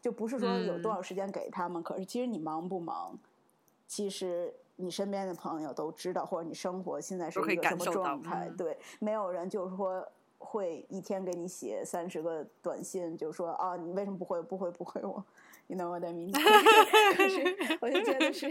[0.00, 3.18] 就不是说有多嗯少时间给他们，可是其实你忙不忙，
[3.86, 4.54] 其实。
[4.82, 8.48] 你身边的朋友都知道，或者你生活现在是一个什么状态？
[8.48, 10.02] 嗯对，没有人就是说
[10.38, 15.22] 会一天给你写三十个短信，就说啊，你为什么不回不回不回我
[15.66, 16.32] ？You know what I mean？
[16.32, 18.50] 可是可是我就觉得是，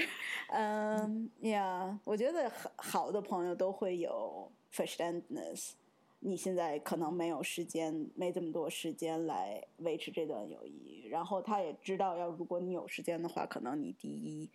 [0.49, 5.71] 嗯呀，我觉得好好的朋友都会有 verständnis。
[6.19, 14.49] 你现在可能没有时间，没这么多时间来维持这段友谊，然后他也知道，要如果你有时间的话，可能你第一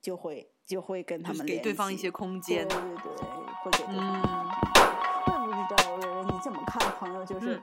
[0.00, 2.68] 就会就会跟他们联给对方一系些空对间。
[2.68, 3.26] 对对对，
[3.62, 4.22] 会给对方。
[4.22, 4.50] 嗯
[5.28, 7.62] 我也不知道，人你怎么看朋友就是嗯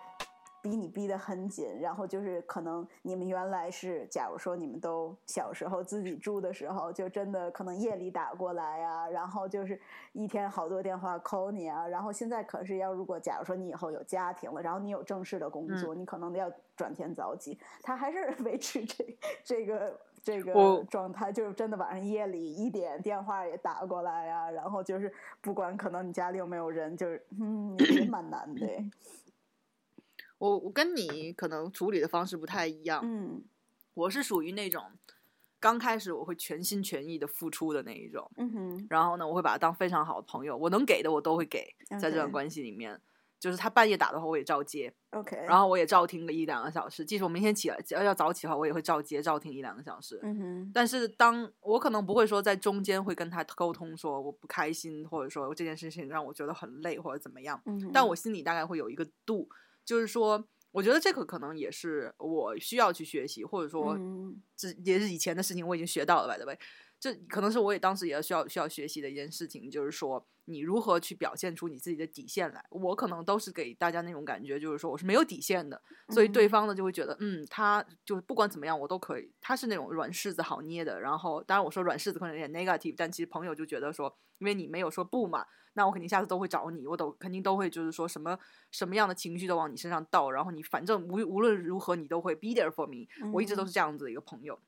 [0.64, 9.78] 逼你逼得很紧，然后就是可能你们原来是，假如说你们都小时候自己住的时候，就真的可能夜里打过来啊，然后就是
[10.14, 20.00] 一天好多电话 call 你啊，然后现在可是要如果假如说你以后有家庭了，然后你有正式的工作，你可能要转天早起，他还是 维持这这个。
[20.24, 28.90] 这个状态就是真的，晚上夜里一点电话也打过来呀、然后就是不管可能你家里有没有人，就是嗯，也蛮难的诶。
[30.44, 33.42] 我我跟你可能处理的方式不太一样，嗯
[33.94, 34.84] 我是属于那种
[35.58, 43.00] 刚开始我会全心全意的付出的那一种，嗯哼，然后呢，我会把他当非常好的朋友，我能给的我都会给，在这段关系里面。
[43.40, 47.04] 就是他半夜打的话，我也照接，OK，然后我也照听个一两个小时。
[47.04, 50.18] 即使我明天起来要要早起的话，我也会照接照听一两个小时。
[50.24, 59.50] 嗯哼，但是当我可能不会说在中间会跟他沟通说我不开心，或者说这件事情让我觉得很累或者怎么样，嗯，但我心里大概会有一个度，
[59.86, 66.58] 就是说，我觉得这个可能也是我需要去学习，或者说嗯这也是以前的事情，我已经学到了，by the way。
[67.00, 72.64] 这可能是我也当时也需要需要学习的一件事情，就是说你如何去表现出你自己的底线来。
[72.70, 81.02] 我可能都是给大家那种感觉，就是说我是没有底线的，所以对方呢就会觉得，嗯，他就不管怎么样我都可以，他是那种软柿子好捏的。
[81.02, 88.38] 然后当然我说软柿子可能有点 negative，但其实朋友就觉得说，因为你没有说不嘛，那我肯定下次都会找你，我都肯定都会就是说什么
[88.72, 94.60] 什么样的情绪都往你身上倒，然后你反正无无论如何你都会 be there for me，我一直都是这样子的一个朋友。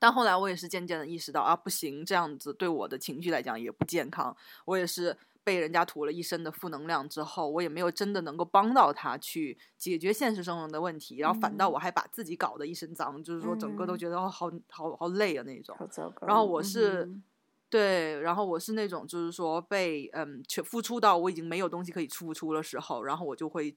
[0.00, 4.36] 但后来我也是渐渐的意识到啊，不行，这样子对我的情绪来讲也不健康。
[4.64, 15.76] 我也是被人家吐了一身的负能量之后，我也没有真的能够帮到他去解决现实生活的问题，然后反倒我还把自己搞得一身脏，就是说整个都觉得好好好累啊那种。
[16.28, 17.10] 然后我是
[17.70, 23.76] 对，然后我是那种就是说被嗯全付出到我已经没有东西可以付出的时候，然后我就会。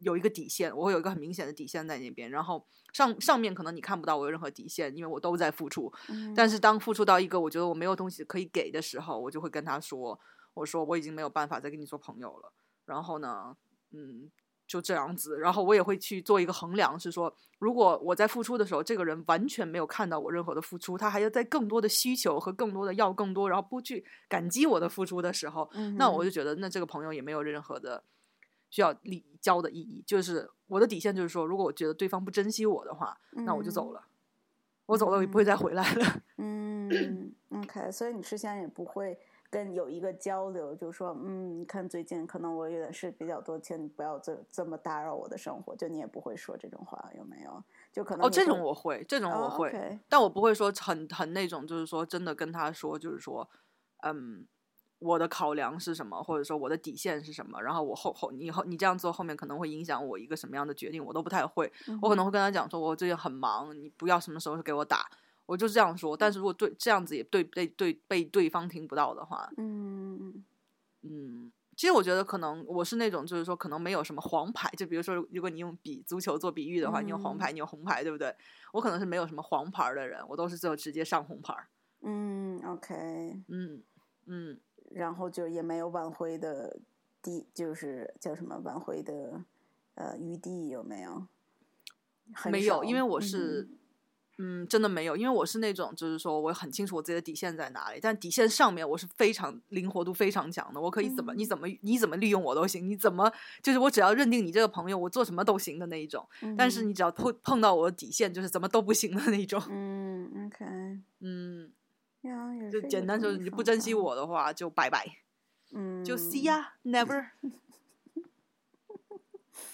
[0.00, 5.92] 有一个底线，我会有一个很明显的底线在那边，然后上上面可能你看不到我有任何底线，因为我都在付出。
[6.34, 10.18] 但是当付出到一个我觉得我没有东西可以给的时候，我就会跟他说
[10.54, 12.52] ：“我说我已经没有办法再跟你做朋友了。”
[12.84, 13.56] 然后呢，
[13.92, 14.28] 嗯，
[14.72, 15.38] 就这样子。
[15.38, 28.02] 然后我也会去做一个衡量，是说如果我在付出的时候，这个人完全没有看到我任何的付出，他还要在更多的需求和更多的要更多，然后不去感激我的付出的时候，那我就觉得那这个朋友也没有任何的。
[28.70, 34.02] 需要立交的意义，就是我的底线，就是说，如果我觉得对方不珍惜我的话，那我就走了。
[34.86, 36.22] 我走了，我也不会再回来了。
[36.38, 39.18] 嗯，OK，所以你之前也不会
[39.52, 47.62] 跟有一个交流，就是说，嗯，你看最近可能我有点事比较多，请你不要这这么打扰我的生活，就你也不会说这种话，有没有？
[47.92, 53.48] 就可能哦，这种我会，这种我会，但我不会说很很那种，就是说真的跟他说，就是说，
[54.02, 54.48] 嗯。
[55.04, 57.60] 我的考量是什么，或者说我的底线是什么？
[57.60, 61.72] 然后我后后你后你这样做后面可能会影响我一个什么样的决定，我都不太会。
[62.00, 65.10] 我可能会跟他讲说，我最近很忙，你不要什么时候给我打，
[65.52, 66.16] 我就这样说。
[66.16, 70.42] 但是如果对这样子也对被对被对方听不到的话，嗯
[71.02, 78.34] 嗯，其实我觉得可能我是那种就是说可能没有什么黄牌，就比如说如果你用比足球做比喻的话，你有黄牌，你有红牌，对不对？
[78.72, 81.54] 我可能是没有什么黄牌的人，我都是最后直接上红牌。
[82.00, 83.82] 嗯，OK，嗯
[84.26, 84.58] 嗯。
[84.94, 86.78] 然后就也没有挽回的
[87.22, 89.42] 地，就是叫什么挽回的
[89.94, 91.26] 呃余地有没有？
[92.50, 93.78] 没有，因为我是嗯，
[94.68, 103.30] 真的没有，因为我是那种就是说我很清楚我自己的底线在哪里，但底线上面我是非常灵活度非常强的，我可以怎么你怎么你怎么利用我都行，你怎么
[103.62, 106.26] 就是我只要认定你这个朋友，我做什么都行的那一种。
[106.56, 109.62] 但是你只要碰碰到我的底线，就是怎么都不行的那一种。
[109.68, 110.64] 嗯，OK，
[111.20, 111.70] 嗯。
[112.70, 115.04] 就简单说，你不珍惜我的话，就拜拜。
[115.72, 117.30] 嗯，就 see 呀，never。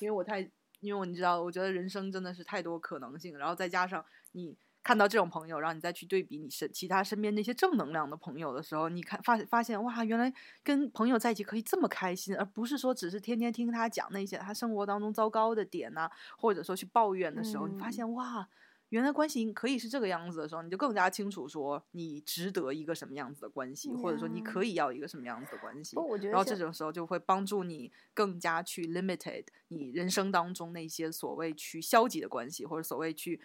[0.00, 0.40] 因为我太，
[0.81, 18.48] 因为我你知道，我觉得人生真的是太多可能性，然后再加上你看到这种朋友，然后你再去对比你身其他身边那些正能量的朋友的时候，你看发发现哇，原来跟朋友在一起可以这么开心，而不是说只是天天听他讲那些他生活当中糟糕的点呐，或者说去抱怨的时候，你发现哇。
[18.90, 25.94] 原来关系可以是这个样子的时候，你就更加清楚说你值得一个什么样子的关系，或者说你可以要一个什么样子的关系。
[26.22, 33.38] 然后这种时候就会帮助你更加去 limited 你人生当中那些所谓去消极的关系，或者所谓去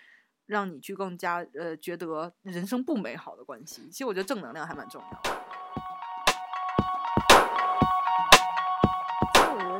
[0.46, 3.90] 让你去更加呃觉得人生不美好的关系。
[3.90, 5.40] 其实我觉得正能量还蛮重要的。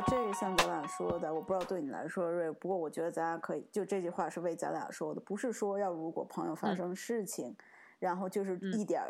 [0.06, 0.24] 这。
[0.34, 2.50] 像咱俩说的，我不知道对你来说，瑞。
[2.50, 7.56] 不过我觉得咱俩可以，就这句话是为咱俩说的，不是说要如果朋友发生事情，
[8.00, 9.00] 然后就是一点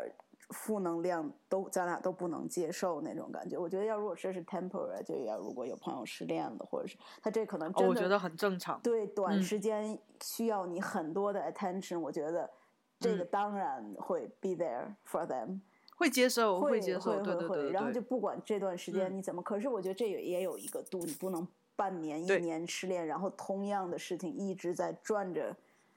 [0.49, 3.57] 负能量都咱俩都不能接受那种感觉。
[3.57, 8.79] 我觉得要如果这是 temporary，就要如果有朋友失恋了，或者是他这可能真的，我觉得很正常。
[8.81, 12.49] 对，短时间需要你很多的 attention，我觉得
[12.99, 15.59] 这个当然会 be there for them。
[15.97, 17.71] 会接受，会接受，对对对。
[17.71, 25.55] 然后就不管这段时间你怎么，可是我觉得这也也有一个度，你不能半年一年失恋，然后同样的事情一直在转着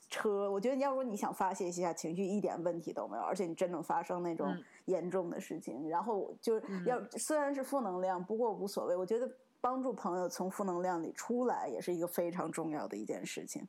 [0.08, 0.50] 车。
[0.50, 8.96] 我觉得，要说你想发泄一下情绪，一点问题都没有，而且你真正发生那种严重的事情，然后就是要虽然是负能量，不过无所谓。
[8.96, 13.66] 我觉得帮助朋友从负能量里出来，也是一个非常重要的一件事情。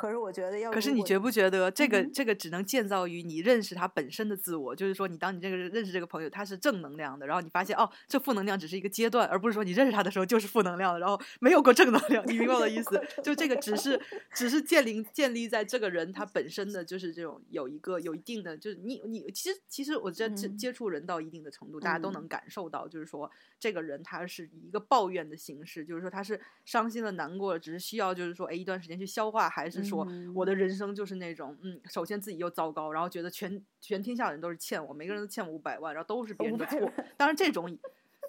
[0.00, 4.74] 可是我觉得要，可是你觉不觉得这个这个只能建造于你认识他本身的自我？
[4.74, 12.26] 就是说，你当你这个认识这个朋友，他是正能量的，然后你发现哦，这负能量只是一个阶段，而不是说你认识他的时候就是负能量的，然后没有过正能量。
[12.26, 12.98] 你明白我的意思？
[13.22, 14.00] 就这个只是
[14.32, 29.89] 只是建立建立在这个人他本身的就是这种有一个有一定的，就是你你其实其实我觉得接接触人到一定的程度，大家都能感受到，就是说这个人他是以一个抱怨的形式，就是说他是伤心了难过了，只是需要就是说哎一段时间去消化，还是。
[29.90, 36.90] 说我的人生就是那种，嗯，首先自己又糟糕，然后觉得全全天下人都是欠我，每个人都欠我五百万，然后都是别人的错。
[37.16, 37.78] 当然这种，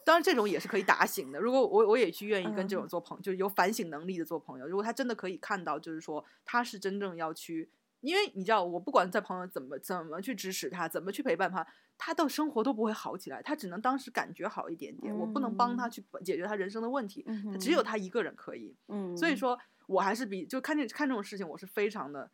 [0.04, 1.40] 当然这种也是可以打醒的。
[1.40, 4.68] 如果我我也去愿意跟这种做朋友，就有反省能力的做朋友。
[4.68, 7.70] 如果他真的可以看到，就是说他是真正要去。
[8.02, 11.64] 因为你知道，我不管在朋友怎么怎么去支持他，怎么去陪伴他，
[12.00, 13.44] 他的生活都不会好起来。
[13.44, 17.24] 他只能当时感觉好一点点，我不能帮他去解决他人生的问题。
[17.52, 18.76] 他只有他一个人可以。
[18.88, 19.56] 嗯，所以说
[19.92, 22.32] 我还是比就看这看这种事情，我是非常的，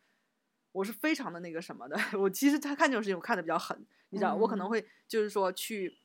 [0.72, 1.96] 我是非常的那个什么的。
[2.18, 5.98] 我其实他看这种事情，我看的比较狠，你知道，我可能会就是说去，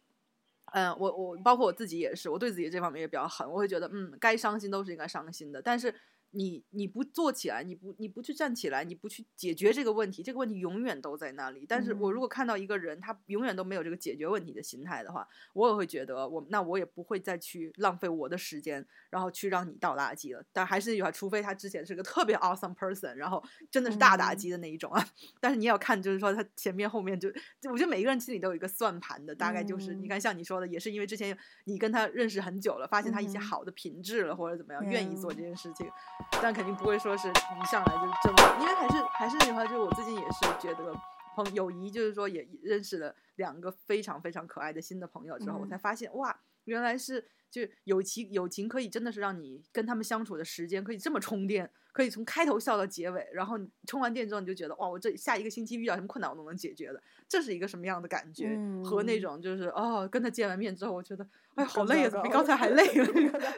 [0.74, 3.48] 嗯，我我包括我自己也是，我对自己这方面也比较狠。
[3.50, 5.94] 我会觉得，嗯，该伤心都是应该伤心的，但是。
[6.36, 11.64] 你你不做起来，你不你不去站起来，你不去解决这个问题，这个问题永远都在那里。
[11.68, 20.44] 但是我如果看到一个人，他永远都没有这个解决问题的心态的话，我也会觉得我那我也不会再去浪费我的时间，然后去让你倒垃圾了。
[20.52, 25.08] 但还是那句话，除非他之前是个特别 awesome person，然后真的是大打击的那一种啊。
[25.40, 27.30] 但是你要看，就是说他前面后面就，
[27.70, 35.88] 我觉得每一个人心里都有一个算盘的，大概就是你看像你说的，也是因为之前你跟他认识很久了，发现他一些好的品质了，或者怎么样，愿意做这件事情。
[36.42, 40.94] 但肯定不会说是一上来就这么，因为还是还是那句话，就是我最近也是觉得
[41.36, 51.70] 朋友谊，就是说也认识了两个非常非常可爱的新的朋友之后，我才发现哇，原来是就友情友情可以真的是让你跟他们相处的时间可以这么充电。
[51.94, 53.56] 可以从开头笑到结尾，然后
[53.86, 57.00] 充完电之后你就觉得哇，我这下一个星期遇到什么困难我都能解决的，
[57.30, 58.58] 这是一个什么样的感觉？
[58.84, 61.24] 和那种就是哦，跟他见完面之后，我觉得
[61.56, 63.06] 哎，好累啊， 比刚才还累了。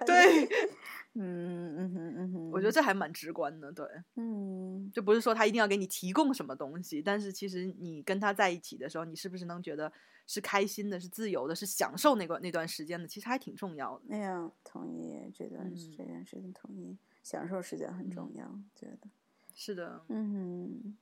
[0.06, 0.46] 对，
[1.16, 3.86] 嗯嗯哼嗯哼，我觉得这还蛮直观的，对，
[4.16, 9.92] 嗯，就不是说他一定要给你提供什么东西，但是其实你跟他在一起的时候，你是不是能觉得
[10.28, 13.08] 是开心的，是自由的，是享受那个那段时间的？
[13.08, 14.04] 其实还挺重要的。
[14.08, 16.98] 那样同意这段这件事情，同意。
[17.24, 19.10] 享受时间很重要，觉得
[19.56, 20.96] 是的，嗯，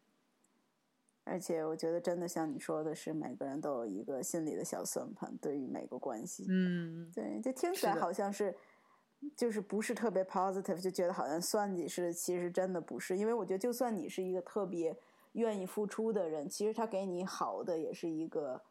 [1.24, 8.56] 而且我觉得真的像你说的是，每个人都有一个心里的小算盘，对于每个关系，嗯，对，就听起来好像是，
[9.36, 14.96] 就是不是特别 positive，就觉得好像算计是，其实真的不是，因为我觉得就算你是一个特别
[15.34, 18.62] 愿意付出的人，其实他给你好的也是一个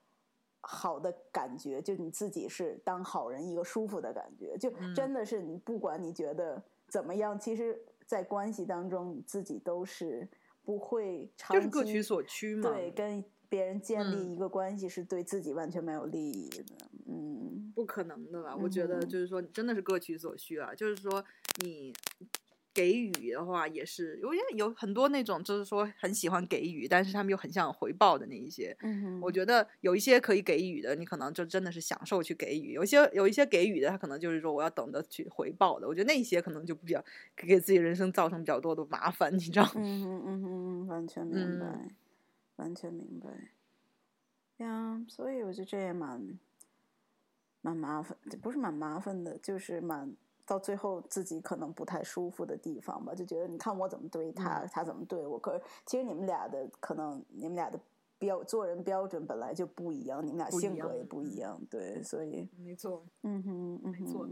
[0.60, 6.62] 好的感觉，就你自己是当好人一个舒服的感觉，就真的是你不管你觉得。
[6.88, 7.40] 怎么样？
[7.40, 10.28] 其实，在关系当中，你自己都是
[10.64, 12.70] 不会长期各取所需嘛。
[12.70, 16.64] 对，跟别人建立一个关系是对自己完全没有利益的。
[17.06, 18.56] 嗯，不可能的吧？
[18.56, 20.74] 我觉得就是说，真的是各取所需啊。
[20.74, 21.24] 就是说，
[21.62, 21.92] 你。
[22.74, 28.76] 给予的话也是，因为有很多那种就是说很喜欢给予，但是他们又很想回报的那一些。
[28.80, 35.86] 嗯我觉得有一些可以给予的，你可能就真的是享受去给予；有些有一些给予的，他可能就是说我要等着去回报的。
[35.86, 37.04] 我觉得那些可能就比较
[37.36, 39.70] 给自己人生造成比较多的麻烦，你知道？
[39.74, 41.90] 嗯嗯嗯嗯，完全明白，
[42.56, 43.28] 完全明白。
[44.64, 46.38] 呀，所以我觉得这也蛮
[47.60, 50.16] 蛮麻烦，不是蛮麻烦的，就是蛮。
[50.52, 55.38] 到最后自己可能不太舒服的地方吧，就觉得你看我怎么对他，他怎么对我。
[55.38, 57.80] 可是其实你们俩的可能，你们俩的
[58.18, 64.28] 标做人标准本来就不一样，你们俩性格也不一样，对，所以没错，嗯哼，没错。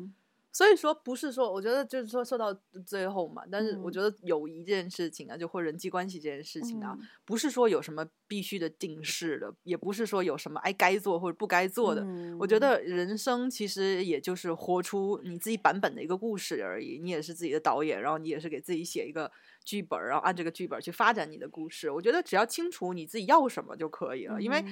[0.53, 2.53] 所以说，不是说，我觉得就是说，说到
[2.85, 12.05] 最后嘛，但是我觉得友谊这件事情啊，就或人际关系这件事情啊，不是说有什么必须的定式的，也不是说有什么哎该做或者不该做的。
[12.39, 19.31] 我觉得人生其实也就是活出你自己版本的一个故事而已，你也是自己的导演，然后你也是给自己写一个
[19.65, 21.89] 剧本，然后按这个剧本去发展你的故事。
[21.89, 24.65] 我觉得只要清楚你自己要什么就可以了，因为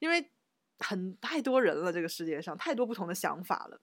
[0.00, 0.30] 因为
[0.80, 3.80] 很太多人了，这个世界上太多不同的想法了。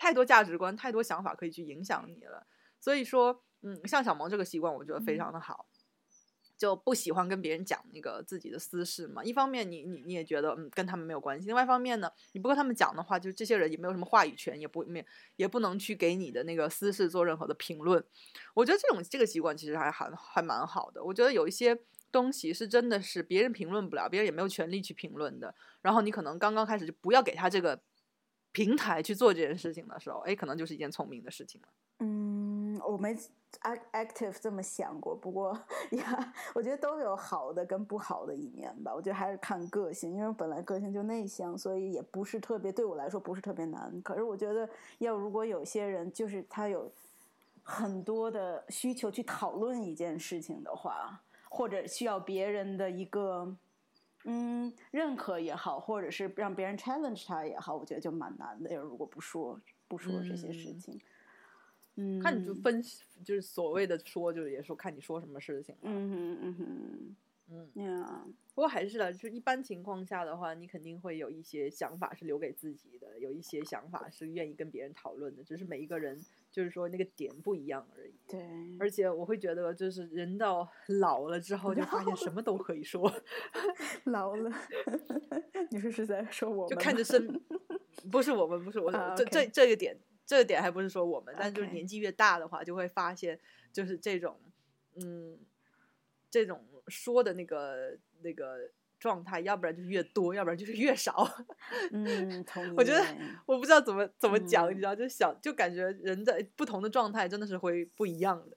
[0.00, 2.46] 太多价值观，太多想法可以去影响你了。
[2.80, 5.66] 所以说，嗯，像小萌这个习惯，我觉得非常的好，
[6.56, 9.22] 就不喜欢跟别人讲那个自己的私事嘛。
[9.22, 15.04] 一方面，你你你也觉得，嗯，跟他们没有关系；，另外一方面呢，你不跟他们讲的话，就这些人也没有什么话语权，也不没
[15.36, 18.02] 也不能去给你的那个私事做任何的评论。
[18.54, 21.04] 我觉得这种这个习惯其实还还还蛮好的。
[21.04, 21.78] 我觉得有一些
[22.10, 25.54] 东西是真的是别人评论不了，别人也没有权利去评论的。
[25.82, 27.78] 然后你可能刚刚开始就不要给他这个。
[28.52, 31.68] 平台去做这件事情的时候，哎，可能就是一件聪明的事情了。
[32.02, 33.14] 嗯，我没
[33.92, 35.52] active 这么想过，不过
[35.90, 38.92] 呀，我觉得都有好的跟不好的一面吧。
[38.94, 44.00] 我觉得还是看个性，因为本来个性就内向，所以也不是特别对我来说不是特别难。
[44.02, 46.90] 可是我觉得，要如果有些人就是他有
[47.62, 51.20] 很多的需求去讨论一件事情的话，
[51.50, 53.54] 或者需要别人的一个。
[54.24, 58.76] 嗯，认可也好，或者是让别人 challenge 他也好，我觉得就蛮难的。
[58.76, 61.00] 如果不说不说这些事情，
[61.96, 65.74] 嗯，看你就分析，就是所谓的说，就是也说看你说什么事情。
[65.82, 67.16] 嗯哼嗯哼
[67.52, 76.16] 嗯，呀，不过还是的，就一般情况下的话，你肯定会有一些想法是留给自己的，有一些想法是愿意跟别人讨论的，只是每一个人
[76.50, 78.14] 就是说那个点不一样而已。
[78.28, 78.40] 对，
[78.78, 80.68] 而且我会觉得，就是人到
[81.00, 83.12] 老了之后，就发现什么都可以说，
[84.04, 84.50] 老了，
[85.70, 87.40] 你说是在说我们就看着身，
[88.10, 89.96] 不是我们，不是 我，啊这这这个点，
[90.26, 93.38] 这个点还不是说我们，但就是年纪越大的话，就会发现，
[93.72, 94.38] 就是这种，
[94.94, 95.38] 嗯，
[96.30, 98.70] 这种说的那个那个
[99.00, 101.26] 状态，要不然就是越多，要不然就是越少。
[101.90, 102.74] 嗯，同意。
[102.78, 103.02] 我觉得
[103.46, 108.56] 我不知道怎么怎么讲，嗯你知道，就想就感觉人在不同的状态真的是会不一样的，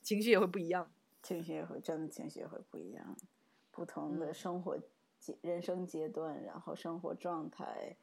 [0.00, 0.90] 情绪也会不一样。
[1.22, 3.16] 情绪也会真的情绪也会不一样，
[3.70, 4.78] 不同的嗯生活
[5.18, 7.96] 阶、人生阶段，然后生活状态，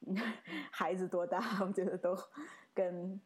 [0.70, 2.16] 孩子多大，我觉得都
[2.74, 3.20] 跟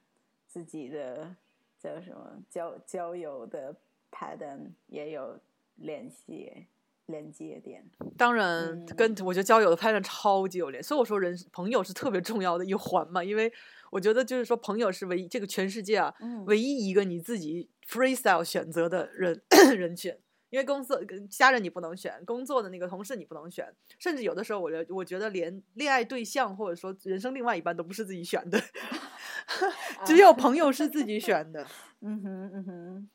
[0.47, 1.35] 自己的
[1.79, 3.75] 叫什么交交友的
[4.11, 5.39] pattern 也有
[5.77, 6.67] 联系
[7.07, 7.85] 连接点。
[8.17, 13.53] 当然嗯，跟我觉得交友的 pattern 超级有联，所以我说人朋友是特别重要的一环嘛，因为
[13.91, 19.43] 我觉得就是说朋友是唯一这个全世界啊嗯唯一一个你自己 freestyle 选择的人
[19.77, 20.17] 人群。
[20.49, 23.67] 因为公司跟家人你不能选，工作的那个同事你不能选，
[23.99, 28.59] 甚至有的时候我觉我觉得连恋爱对象或者说人生另外一半都不是自己选的
[30.07, 31.67] 只有朋友是自己选的。
[32.01, 33.11] 嗯 哼嗯哼，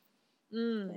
[0.51, 0.87] 嗯，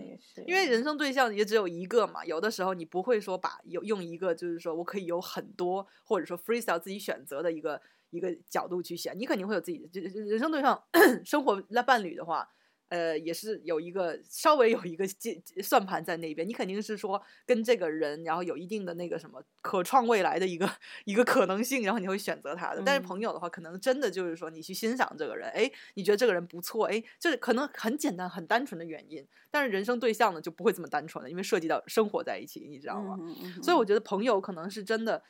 [0.47, 7.81] 因为人生对象也只有一个嘛，有的时候你不会说把有用一个就是说我可以有很多，或者说 freestyle 自己选择的一个
[8.11, 10.83] 一个角度去选，你肯定会有自己的人生对象
[11.25, 12.49] 生活那伴侣的话。
[12.95, 20.71] 呃，也是有一个稍微有一个计算盘在那边，你肯定是说跟这个人，然后有一定的那个什么可创未来的一个
[21.05, 22.81] 一个可能性，然后你会选择他的。
[22.87, 29.27] 但是嗯朋友的话，可能真的就是说你去欣赏这个人，哎，你觉得这个人不错，哎，这可能很简单、很单纯的原因。
[29.51, 33.17] 但是人生对象呢，就不会这么单纯了，因为涉及到生活在一起，你知道吗？
[33.21, 35.21] 嗯哼嗯所以我觉得朋友可能是真的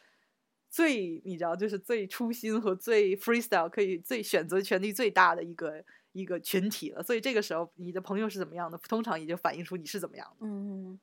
[0.68, 5.82] 最，你知道，就是最初心和最 freestyle，可以最选择权利最大的一个
[6.14, 7.02] 一个群体了。
[7.02, 10.46] 所以这个时候，你的朋友是怎么样的，通常也就反映出你是怎么样的。
[10.46, 10.98] 嗯，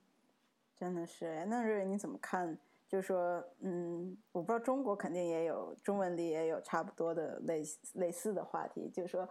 [0.76, 1.46] 真的是哎。
[1.46, 2.58] 那瑞瑞你怎么看？
[2.90, 8.90] 就是说，嗯，我不知道中国肯定也有，中文里也有差不多的类类似的话题。
[8.90, 9.30] 就是说，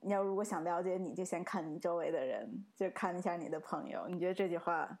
[0.00, 4.08] 你要如果想了解你，就先看你周围的人，就看一下你的朋友。
[4.08, 4.98] 你觉得这句话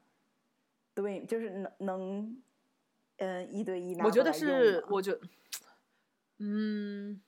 [0.94, 2.42] 对，就是能能，
[3.16, 5.20] 嗯，一对一拿我觉得是，我觉得，
[6.38, 7.20] 嗯，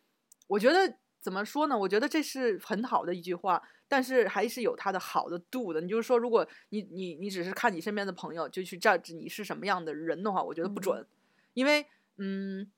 [0.46, 0.94] 我觉得
[1.28, 1.78] 怎么说呢？
[1.78, 5.80] 我觉得这是很好的一句话，但是还是有它的好的度的。
[5.82, 11.06] 你就是说，如果你你你只是看你身边的朋友就去 judge 你是什么样的人的话，我觉得不嗯准，
[11.52, 11.84] 因为
[12.16, 12.72] 嗯。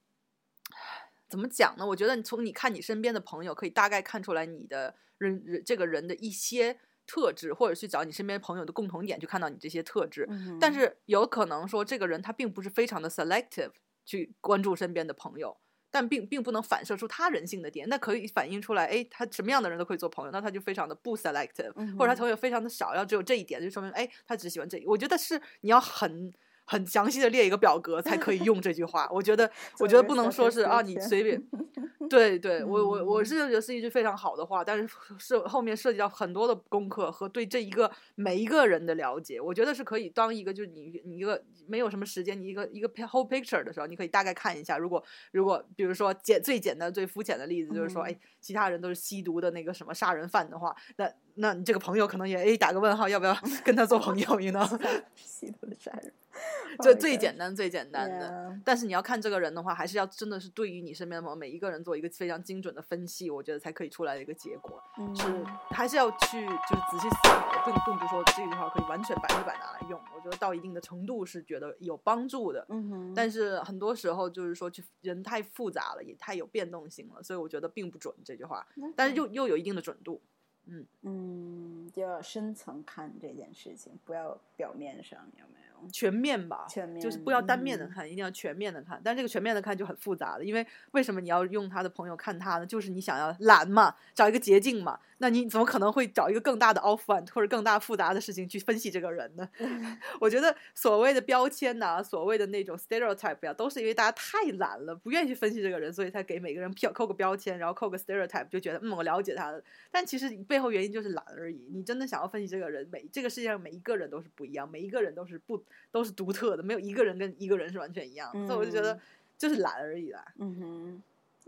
[1.28, 1.86] 怎么讲呢？
[1.86, 6.76] 我觉得你从你看你身边的朋友，可以大概看出来你的人人这个人的一些
[7.06, 10.26] 特质，或者去找你身边朋友的共同点，去看到你这些特质。
[10.28, 13.70] 嗯但是有可能说这个人他并不是非常的 selective
[14.04, 15.56] 去关注身边的朋友，
[15.90, 24.86] 但并并不能反射出他人性的点，那可以反映出来，哎，他什么样的人都可以做朋友，那他就非常的不 selective，、嗯或者他朋友非常的少，要只有这一点，就说明，哎，他只喜欢这一。
[24.86, 26.32] 我觉得是你要很。
[26.70, 29.50] 很详细的列一个表格才可以用这句话，我觉得，
[29.80, 31.42] 我觉得不能说是啊，你随便，
[32.08, 45.02] 对对，我我我是觉得是一句非常好的话，但是是后面涉及到很多的功课和对这一个每一个人的了解，我觉得是可以当一个就是你你一个没有什么时间，你一个一个 whole picture 的时候，你可以大概看一下，如果
[45.32, 54.66] 如果比如说简最简单最肤浅的例子就是说，哎，其他人都是吸毒的那个什么杀人犯的话，那那你这个朋友可能也哎打个问号，要不要 跟他做朋友？you know，
[55.16, 56.12] 吸毒的杀人，
[56.82, 58.56] 这最简单最简单的。
[58.64, 64.82] 但是你要看这个人的话，还是要真的是对于你身边的朋友每一个人做一个非常精准的分析，我觉得才可以出来的一个结果。
[64.98, 70.00] 嗯是还是要去就是仔细思考，并并不是说这句话可以完全百分之百拿来用。
[70.14, 80.20] 我觉得到一定的程度是觉得有帮助的，嗯哼，但是很多时候就是说去人太复杂了，也太有变动性了，所以我觉得并不准这句话，但是又又有一定的准度。
[80.20, 80.28] 嗯，
[80.66, 85.59] 嗯嗯就要深层看这件事情，不要表面上有没有？
[85.92, 89.00] 全面吧，全面就是不要单面的嗯看，一定要全面的看。
[89.04, 92.66] 但这个全面的看就很复杂了，因为为什么你要用他的朋友看他呢？
[92.66, 94.98] 就是你想要懒嘛，找一个捷径嘛。
[95.22, 99.46] 那你怎么可能会找一个更大的 offline 或者更大复杂的事情去分析这个人呢？
[100.18, 109.62] 我觉得所谓的标签呐、所谓的那种 stereotype 呀、都是因为大家太懒了，不愿意去分析这个人，所以才给每个人票扣个标签，然后扣个 stereotype，就觉得嗯我了解他了。
[109.90, 111.68] 但其实背后原因就是懒而已。
[111.70, 118.46] 你真的想要分析这个人，每这个世界上每一个人都是不一样，每一个人都是不都是独特的，没有一个人跟一个人是完全一样的。
[118.46, 119.00] 所以我就觉得嗯
[119.38, 120.24] 就是懒而已啦。
[120.38, 121.02] 嗯哼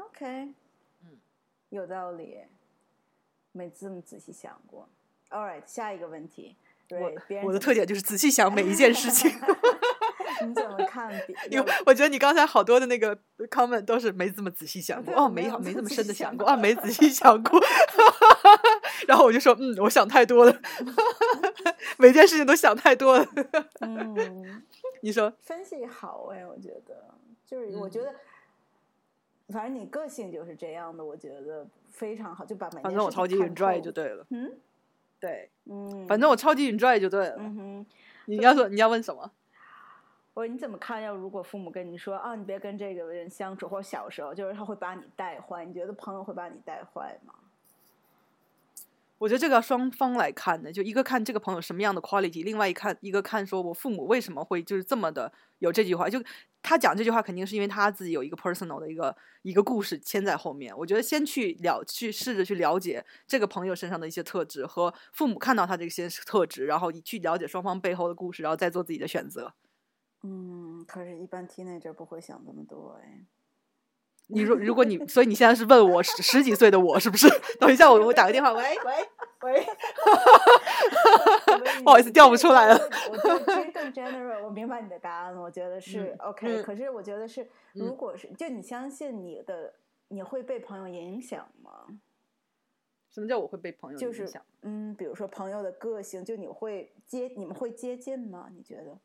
[0.04, 0.26] ，OK，
[1.04, 1.18] 嗯，
[1.70, 2.38] 有道理。
[3.54, 4.88] 没这么仔细想过。
[5.28, 6.56] All right，下一个问题，
[6.88, 9.30] 我对我的特点就是仔细想每一件事情。
[10.42, 11.36] 你怎么看别？
[11.50, 13.14] 因为我觉得你刚才好多的那个
[13.50, 17.60] comment 都是没这么仔细想过，哦，没有没没这么深的想过，想过啊，没仔细想过。
[19.06, 20.62] 然后我就说，嗯，我想太多了，
[21.98, 23.26] 每件事情都想太多了。
[23.80, 24.62] 嗯，
[25.02, 27.04] 你说，分析好哎，我觉得
[27.46, 28.14] 就是我觉嗯得，
[29.52, 34.26] 反正你个性就是这样的，我觉得非常好，就把每件反正我超级 enjoy 就对了。
[34.30, 34.52] 嗯
[35.20, 37.36] 对，嗯，反正我超级 enjoy 就对了。
[37.38, 37.86] 嗯哼。
[38.26, 39.30] 你要说你要问什么？
[40.34, 41.02] 我说你怎么看？
[41.02, 47.34] 要如果父母跟你说啊，你别跟这个人相处，或者小时候就是他会把你带坏，你觉得朋友会把你带坏吗？
[49.22, 56.20] 我觉得这个双方来看的，就一个看这个朋友什么样的 quality，另外一看一个看说我父母为什么会就是这么的有这句话，就
[56.60, 60.76] 他讲这句话肯定是因为他自己有一个 personal 的一个一个故事牵在后面。
[60.76, 69.54] 我觉得先去了去试着去了解这个朋友身上的一些特质和父母看到他这些特质，然后去了解双方背后的故事，然后再做自己的选择。
[70.24, 73.26] 嗯，可是，一般 teenager 不会想这么多哎。
[74.32, 77.28] 你如如果你，所以你现在是问我十十几岁的我是不是？
[77.60, 78.92] 等一下我我打个电话，喂，喂
[79.42, 79.66] 喂，
[81.84, 82.78] 不好意思调不出来了。
[83.10, 89.74] 我觉得其实更 general，我明白你的答案了，我觉得是嗯 OK、嗯可是我觉得是，如嗯果是就你相信你的，
[90.08, 91.86] 你会被朋友影响吗？
[93.10, 94.42] 什么叫我会被朋友就是影响？
[94.62, 98.48] 嗯，比如说朋友的个性，就你会接，你们会接近吗？
[98.54, 98.98] 你觉得？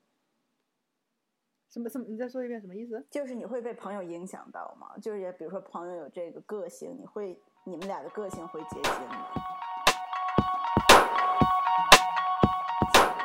[1.69, 2.05] 什么什么？
[2.07, 3.05] 你再说一遍什么意思？
[3.09, 4.91] 就是你会被朋友影响到吗？
[5.01, 9.27] 就是也比如说朋友有这个个性，你会你们俩的个性会接近吗？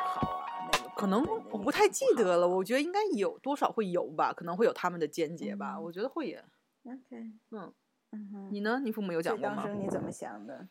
[0.05, 6.43] 好啊，那个可能我不太记得了，我觉得应该有多少会有吧，可能会有他们的见解吧，嗯我觉得会也。
[6.85, 7.73] OK，嗯，
[8.11, 8.81] 嗯，你呢？
[8.83, 9.79] 你父母有讲过吗当时？
[9.81, 10.67] 你怎么想的？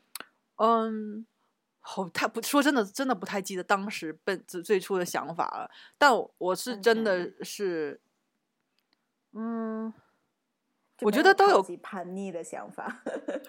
[0.56, 1.26] 嗯，
[1.84, 5.70] 好，太不说真的，真的不太记得当时本最最初的想法了。
[5.98, 8.00] 但我我是真的是，
[9.32, 9.92] 嗯，
[11.00, 13.02] 我觉得都有级叛逆的想法。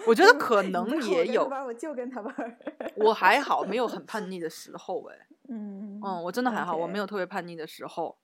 [0.07, 2.59] 我 觉得可能也有我就跟他玩。
[2.95, 8.17] 我还好，没有很 叛逆的时候，哎，嗯嗯，我真的还好，我没有特别叛逆的时候。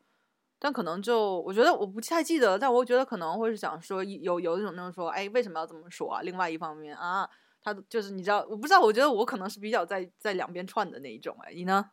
[0.62, 6.22] 但可能就我觉得我不太记得，但我觉得可能会是想说有有一种那种说，哎，为什么要这么说啊？
[6.22, 7.30] 另外一方面啊，
[7.62, 11.92] 他就是你知道，我不知道，我觉得我可能是比较在在两边串的那一种，哎，你呢？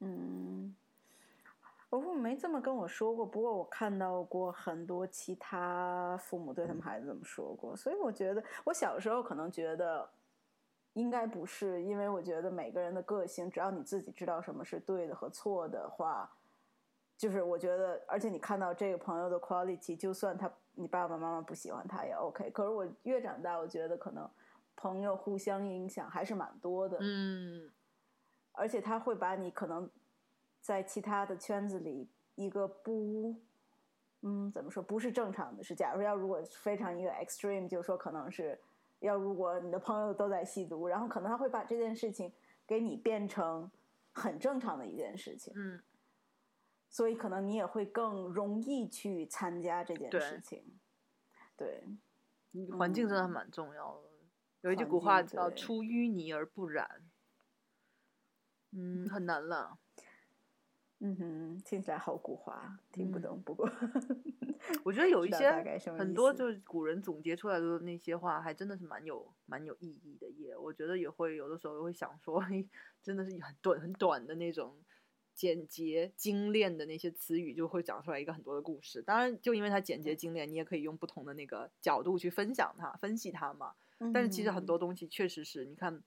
[0.00, 0.76] 嗯，
[1.90, 10.08] 我父母没这么跟我说过，不过我看到过很多其他父母对他们孩子这么说过，所以我觉得我小时候可能觉得
[10.92, 16.30] 应该不是，因为我觉得每个人的个性，只要你自己知道什么是对的和错的话，
[17.16, 22.50] 就是我觉得，而且你看到这个朋友的 quality，就算他你爸爸妈妈不喜欢他也 OK。
[22.50, 24.28] 可是我越长大，我觉得可能
[24.78, 26.96] 朋友互相影响还是蛮多的。
[27.00, 27.70] 嗯
[28.52, 29.88] 而且他会把你可能
[30.60, 33.36] 在其他的圈子里一个不，
[34.22, 38.60] 嗯，怎么说不是正常的是，假如要如果非常一个 extreme，就是说可能是
[38.98, 42.32] 要如果你的朋友都在吸毒，然后可能他会把这件事情
[42.66, 43.70] 给你变成
[44.12, 45.80] 很正常的一件事情，嗯，
[46.88, 50.64] 所以可能你也会更容易去参加这件事情。
[51.56, 51.84] 对，
[52.76, 54.07] 环境真的嗯蛮重要的。
[54.68, 57.02] 有一句古话叫“出淤泥而不染”，
[58.76, 59.78] 嗯，很难了。
[61.00, 63.42] 嗯哼，听起来好古话，听不嗯懂。
[63.42, 63.66] 不过
[64.84, 65.50] 我觉得有 一些
[65.96, 70.54] 很多就是古人总结出来的那些话，还真的是蛮有蛮有意义的也。
[70.54, 72.42] 我觉得也会有的时候会想说，
[73.02, 74.76] 真的是很短很短的那种
[75.38, 79.00] 简洁精炼的那些词语，就会讲出来一个很多的故事。
[79.00, 83.76] 当然，就因为它简洁精炼，你也可以用不同的那个角度去分享它、分析它嘛。
[84.12, 86.02] 但是其实很嗯多东西确实是你看，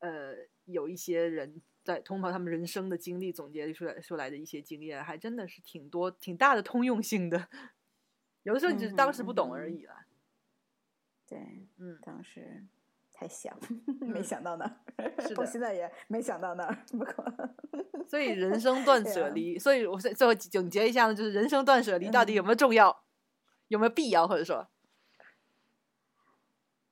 [0.00, 0.34] 呃，
[0.64, 7.48] 有一些人在通过他们人生的经历总结出来出来的一些经验，还真的是挺多、挺大的通用性的。
[8.42, 10.04] 有的时候你只是当时不懂而已啦。
[11.28, 11.38] 对，
[11.76, 12.66] 嗯，当时
[13.18, 13.52] 太想，
[14.00, 16.78] 没嗯想到那儿，是的 我现在也没想到那儿。
[16.92, 23.02] 不过，所以人生 断舍离，所以我最最后总结一下呢，就是人生断舍离到底有嗯没有重要，
[23.66, 24.68] 有没有必要，或者说，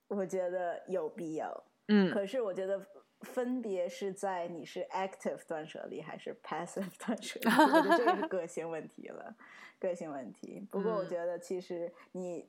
[0.09, 1.64] 我觉得有必要。
[1.89, 2.85] 嗯可是我觉得
[3.20, 9.37] 分别是在你是 active 断舍离还是 passive 断舍离，我觉得这个是个性问题了，
[9.79, 10.66] 个性问题。
[10.72, 12.49] 不过我嗯觉得其实你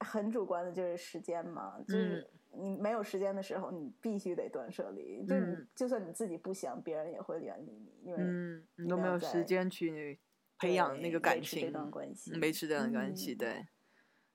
[0.00, 2.26] 很主观的就是时间嘛，就是
[2.56, 5.24] 你没有时间的时候，你必须得断舍离。
[5.26, 10.18] 就你嗯就算你自己不想，别人也会远离你，因为嗯，你你都没有时间去
[10.58, 13.66] 培养那个感情，维持这段关系维持这段关系，嗯对，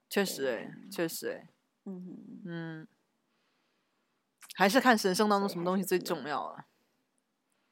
[0.09, 1.49] 确实哎，确实哎，
[1.85, 2.41] 嗯。
[2.45, 2.87] 嗯，
[4.55, 6.67] 还是看神圣当中什么东西最重要啊。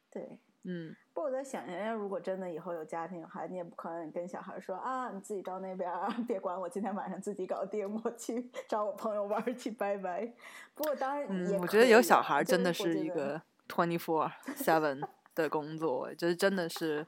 [0.10, 0.39] 对。
[0.64, 10.32] 嗯，不过我在想，人家如果真的以后有家庭有孩子，你也不可能跟小孩说啊，你自己到那边儿，别管我，今天晚上自己搞定，我去找我朋友玩儿去，拜拜。
[10.76, 15.01] 不过当然嗯，我觉得有小孩真的是一个 twenty four seven
[15.34, 17.03] 的工作，就是真的是，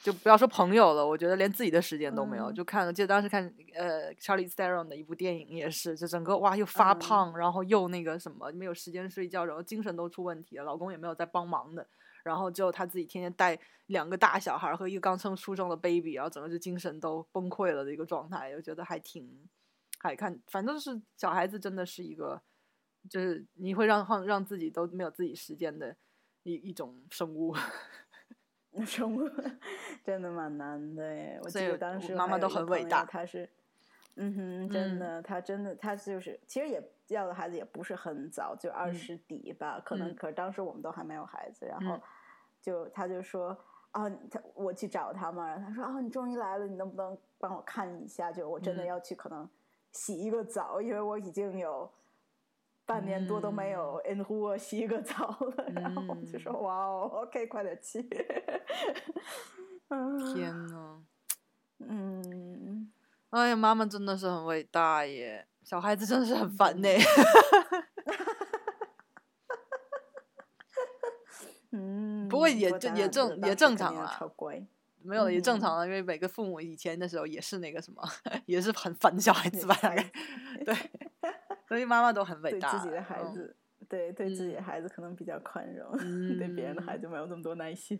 [0.00, 2.50] 就不要说朋友了，我觉得连自己的时间都没有。
[2.50, 3.44] 嗯就看，记得当时看
[3.76, 11.86] 呃 Charlie Theron 的一部电影也是，就整个哇又发嗯胖，然后又那个什么没有时间睡觉，然后精神都出问题了，老公也没有在帮忙的。
[12.26, 19.48] 然后就他自己天天带两个大小孩儿和一个刚生出生的 baby，然后整个就精神都崩溃了的一个状态，我觉得还挺，
[19.98, 22.42] 还看，反正是小孩子真的是一个，
[23.08, 25.96] 就是你会让让让自己都没有自己时间的
[26.42, 27.54] 一一种生物。
[28.84, 29.26] 生物
[30.04, 31.40] 真的蛮难的耶。
[31.42, 33.48] 我记得当时妈妈都很伟大她是，
[34.16, 42.02] 嗯哼，真嗯的，他真的，他就是其实也要的孩子也不是很早，就二嗯十底吧，可能嗯可是当时我们都还没有孩子，然后嗯
[42.66, 43.56] 就他就说。
[43.92, 48.30] 啊，他我去找他嘛，然后他说：“啊，你终于来了，你能不能帮我看一下？
[48.30, 49.48] 就我真的嗯要去，可能
[49.90, 51.90] 洗一个澡，因为我已经有
[52.84, 55.64] 半年多都没有 in 户洗一个澡了。
[55.74, 58.06] 然后我就说：“嗯哇哦，OK，快点去。
[59.88, 61.02] 嗯”天呐，
[61.78, 62.92] 嗯，
[63.30, 66.88] 哎呀，妈妈真的是很伟大耶，小孩子真的是很烦呢。
[72.26, 74.62] 嗯，不过也咱正也正也正常啦超乖，
[75.02, 78.02] 没有，也正嗯常啊，因为每个父母以前的时候也是那个什么，
[78.46, 80.10] 也是很烦小孩子吧，大概
[80.64, 80.74] 对，
[81.68, 82.76] 所以妈妈都很伟对大。
[82.76, 83.56] 自己的孩嗯子，
[83.88, 85.96] 对对自己的嗯孩子可能比较宽容，
[86.38, 87.98] 对别人的孩嗯子没有那么多耐心。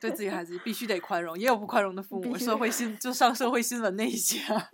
[0.00, 4.68] 对自己孩子必须得宽容，也有不宽容的父母，社会新就上社会新闻那一些啊。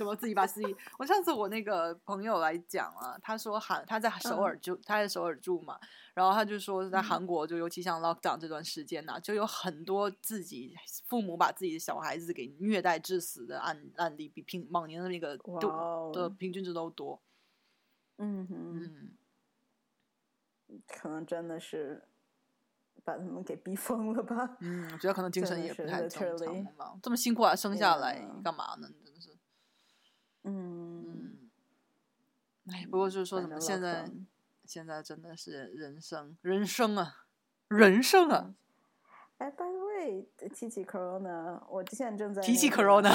[0.00, 5.78] 什么自己把自己，我上次我那个朋友来讲啊，他说韩他在首嗯尔住，他在首尔住嘛，
[6.14, 10.74] 然后他就说在嗯韩国就尤其像 lockdown 这段时间呐、就有很多自己
[11.06, 17.20] 父母把自己的小孩子给虐待致死的案案例，比平往年的那个都哦的平均值都多。
[18.16, 18.84] 嗯哼，
[20.68, 22.02] 嗯可能真的是
[23.04, 24.56] 把他们给逼疯了吧？
[24.60, 28.88] 嗯，我觉得可能精神也不太正常吧，这么辛苦啊，生下来干嘛呢？
[29.04, 29.36] 真的是。
[30.42, 31.50] 嗯，
[32.59, 34.04] 嗯，哎，不过就是说什么现在
[34.66, 37.24] 现在真的是人生人生啊，
[37.68, 38.54] 人生啊，
[39.38, 43.12] 哎，by the way，提起 corona，我现在正在提起 corona，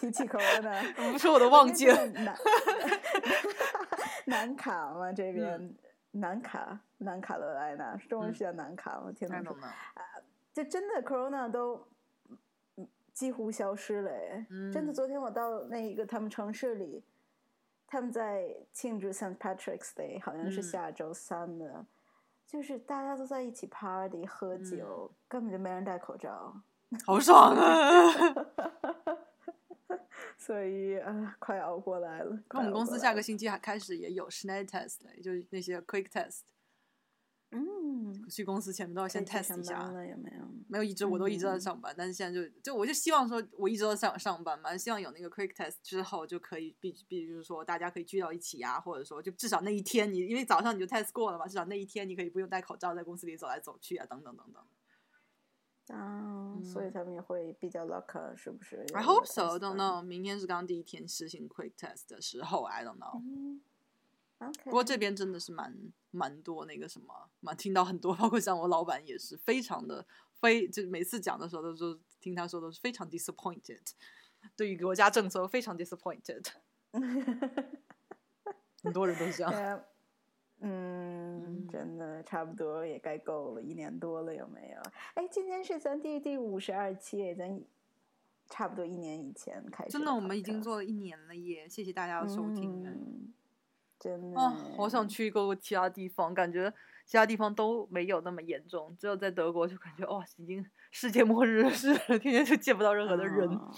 [0.00, 2.06] 提起 corona， 不是我都忘记了。
[2.06, 2.36] 南
[4.26, 5.74] 南卡嘛，这边、
[6.12, 9.12] 南卡南卡罗来纳，中文嗯是叫南卡吗？
[9.14, 9.74] 天哪，说太懂了，
[10.52, 11.86] 就真的 corona 都
[12.76, 14.46] 嗯几乎消失了哎！
[14.72, 17.04] 真的，嗯昨天我到那一个他们城市里，
[17.86, 19.36] 他们在庆祝 St.
[19.38, 21.86] Patrick's Day，好像是嗯下周三的，
[22.46, 26.54] 就是大家都在一起 party 喝酒，根本就没人戴口罩，
[27.04, 28.12] 好爽啊！
[30.38, 32.38] 所以啊，快熬过来了。
[32.50, 36.42] 那我们公司下个星期还开始也有 Schnell test，了就是那些 quick test，
[37.56, 39.82] 嗯，去公司前面都要先 test 一下。
[39.90, 40.44] 了有没有？
[40.68, 54.62] 没有一直我都一直在嗯上班，但是现在就就我就希望说，我一直都在上上班嘛，希望有那个 quick test 之后就可以，比比如说大家可以聚到一起啊，或者说就至少那一天你因为早上你就 test 过了嘛，至少那一天你可以不用戴口罩在公司里走来走去啊，等等等等。
[55.96, 59.56] 啊，所以他们也会比较 luck，啊是不是 I hope so.
[59.56, 60.02] Don't know.
[60.02, 63.22] 明天是刚第一天实行 quick test 的时候，I don't know.
[64.64, 65.74] 不过这边真的是蛮
[66.10, 70.06] 蛮多那个什么，蛮听到很多，包括像我老板也是非常的
[70.40, 73.80] 非，就每次讲的时候都是听他说都是非常 disappointed，
[74.56, 76.46] 对于国家政策非常 disappointed，
[78.82, 79.52] 很多人都是这样。
[79.52, 79.84] 呃
[80.60, 84.80] 嗯，真的差不多也该够了，一年多了有没有？
[85.12, 87.62] 哎，今天是咱第第五十二期，咱
[88.48, 89.90] 差不多一年以前开始。
[89.90, 91.68] 真的，我们已经做了一年了耶！
[91.68, 92.82] 谢谢大家的收听。
[92.86, 93.15] 嗯，
[94.06, 96.72] 真的啊，好想去过其他地方，感觉
[97.04, 103.48] 其他地方都没有那么严重，只有在德国就感觉哇，已经世界末日似的，天天就见不到任何的人。
[103.48, 103.70] 哦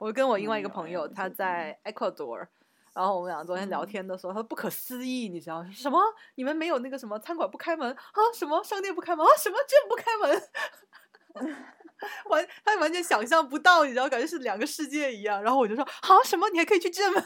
[0.00, 2.46] 我跟我另外一个朋友，他在 Ecuador，
[2.92, 6.00] 然后我们俩昨天聊嗯天的时候，他说不可思议，你知道什么？
[6.34, 8.20] 你们没有那个什么餐馆不开门啊？
[8.34, 9.30] 什么商店不开门啊？
[9.38, 11.54] 什么这不开门？
[12.28, 15.40] 完，他完全想象不到，你知道，感觉是两个世界一样。
[15.42, 16.50] 然后我就说，啊，什么？
[16.50, 17.24] 你还可以去这吗？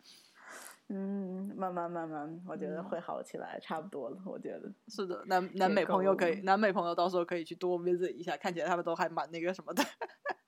[0.90, 4.18] 嗯，慢慢慢慢，我觉得嗯会好起来，差不多了。
[4.24, 9.84] 我觉得，是的，南南美朋友可以，南美朋友到时候可以去多 visit 一下，看起来他们都还蛮那个什么的，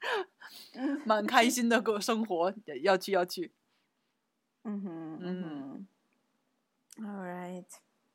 [1.05, 2.53] 蛮开心的过生活，
[2.83, 3.53] 要去要去。
[4.63, 5.87] 嗯哼，嗯哼
[7.05, 7.65] ，All right，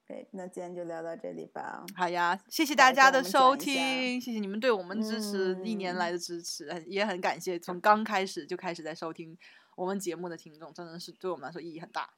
[0.07, 1.83] 对，那今天就聊到这里吧。
[1.95, 9.35] 好呀，谢谢大家的收听，谢谢你们对我们支持一年来的支持，也很感谢从刚开始就开始在收听
[9.75, 12.11] 我们节目的听众，真的是对我们来说意义很大。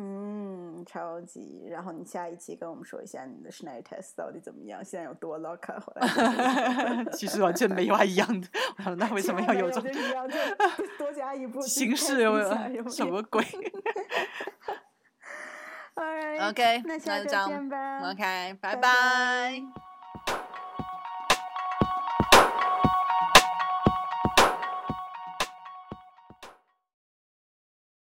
[0.00, 1.64] 嗯，超级。
[1.68, 4.84] 然后你下一期跟我们说一下你的 Schneider test 到底怎么样？
[4.84, 5.80] 现在有多 lock？
[5.80, 8.48] 后来 其实完全没有一样的。
[8.96, 9.80] 那为什么要有这？
[10.96, 13.44] 多加一步形式有什么鬼
[16.38, 18.10] ？OK，那那下次见吧。
[18.10, 19.87] OK，拜拜。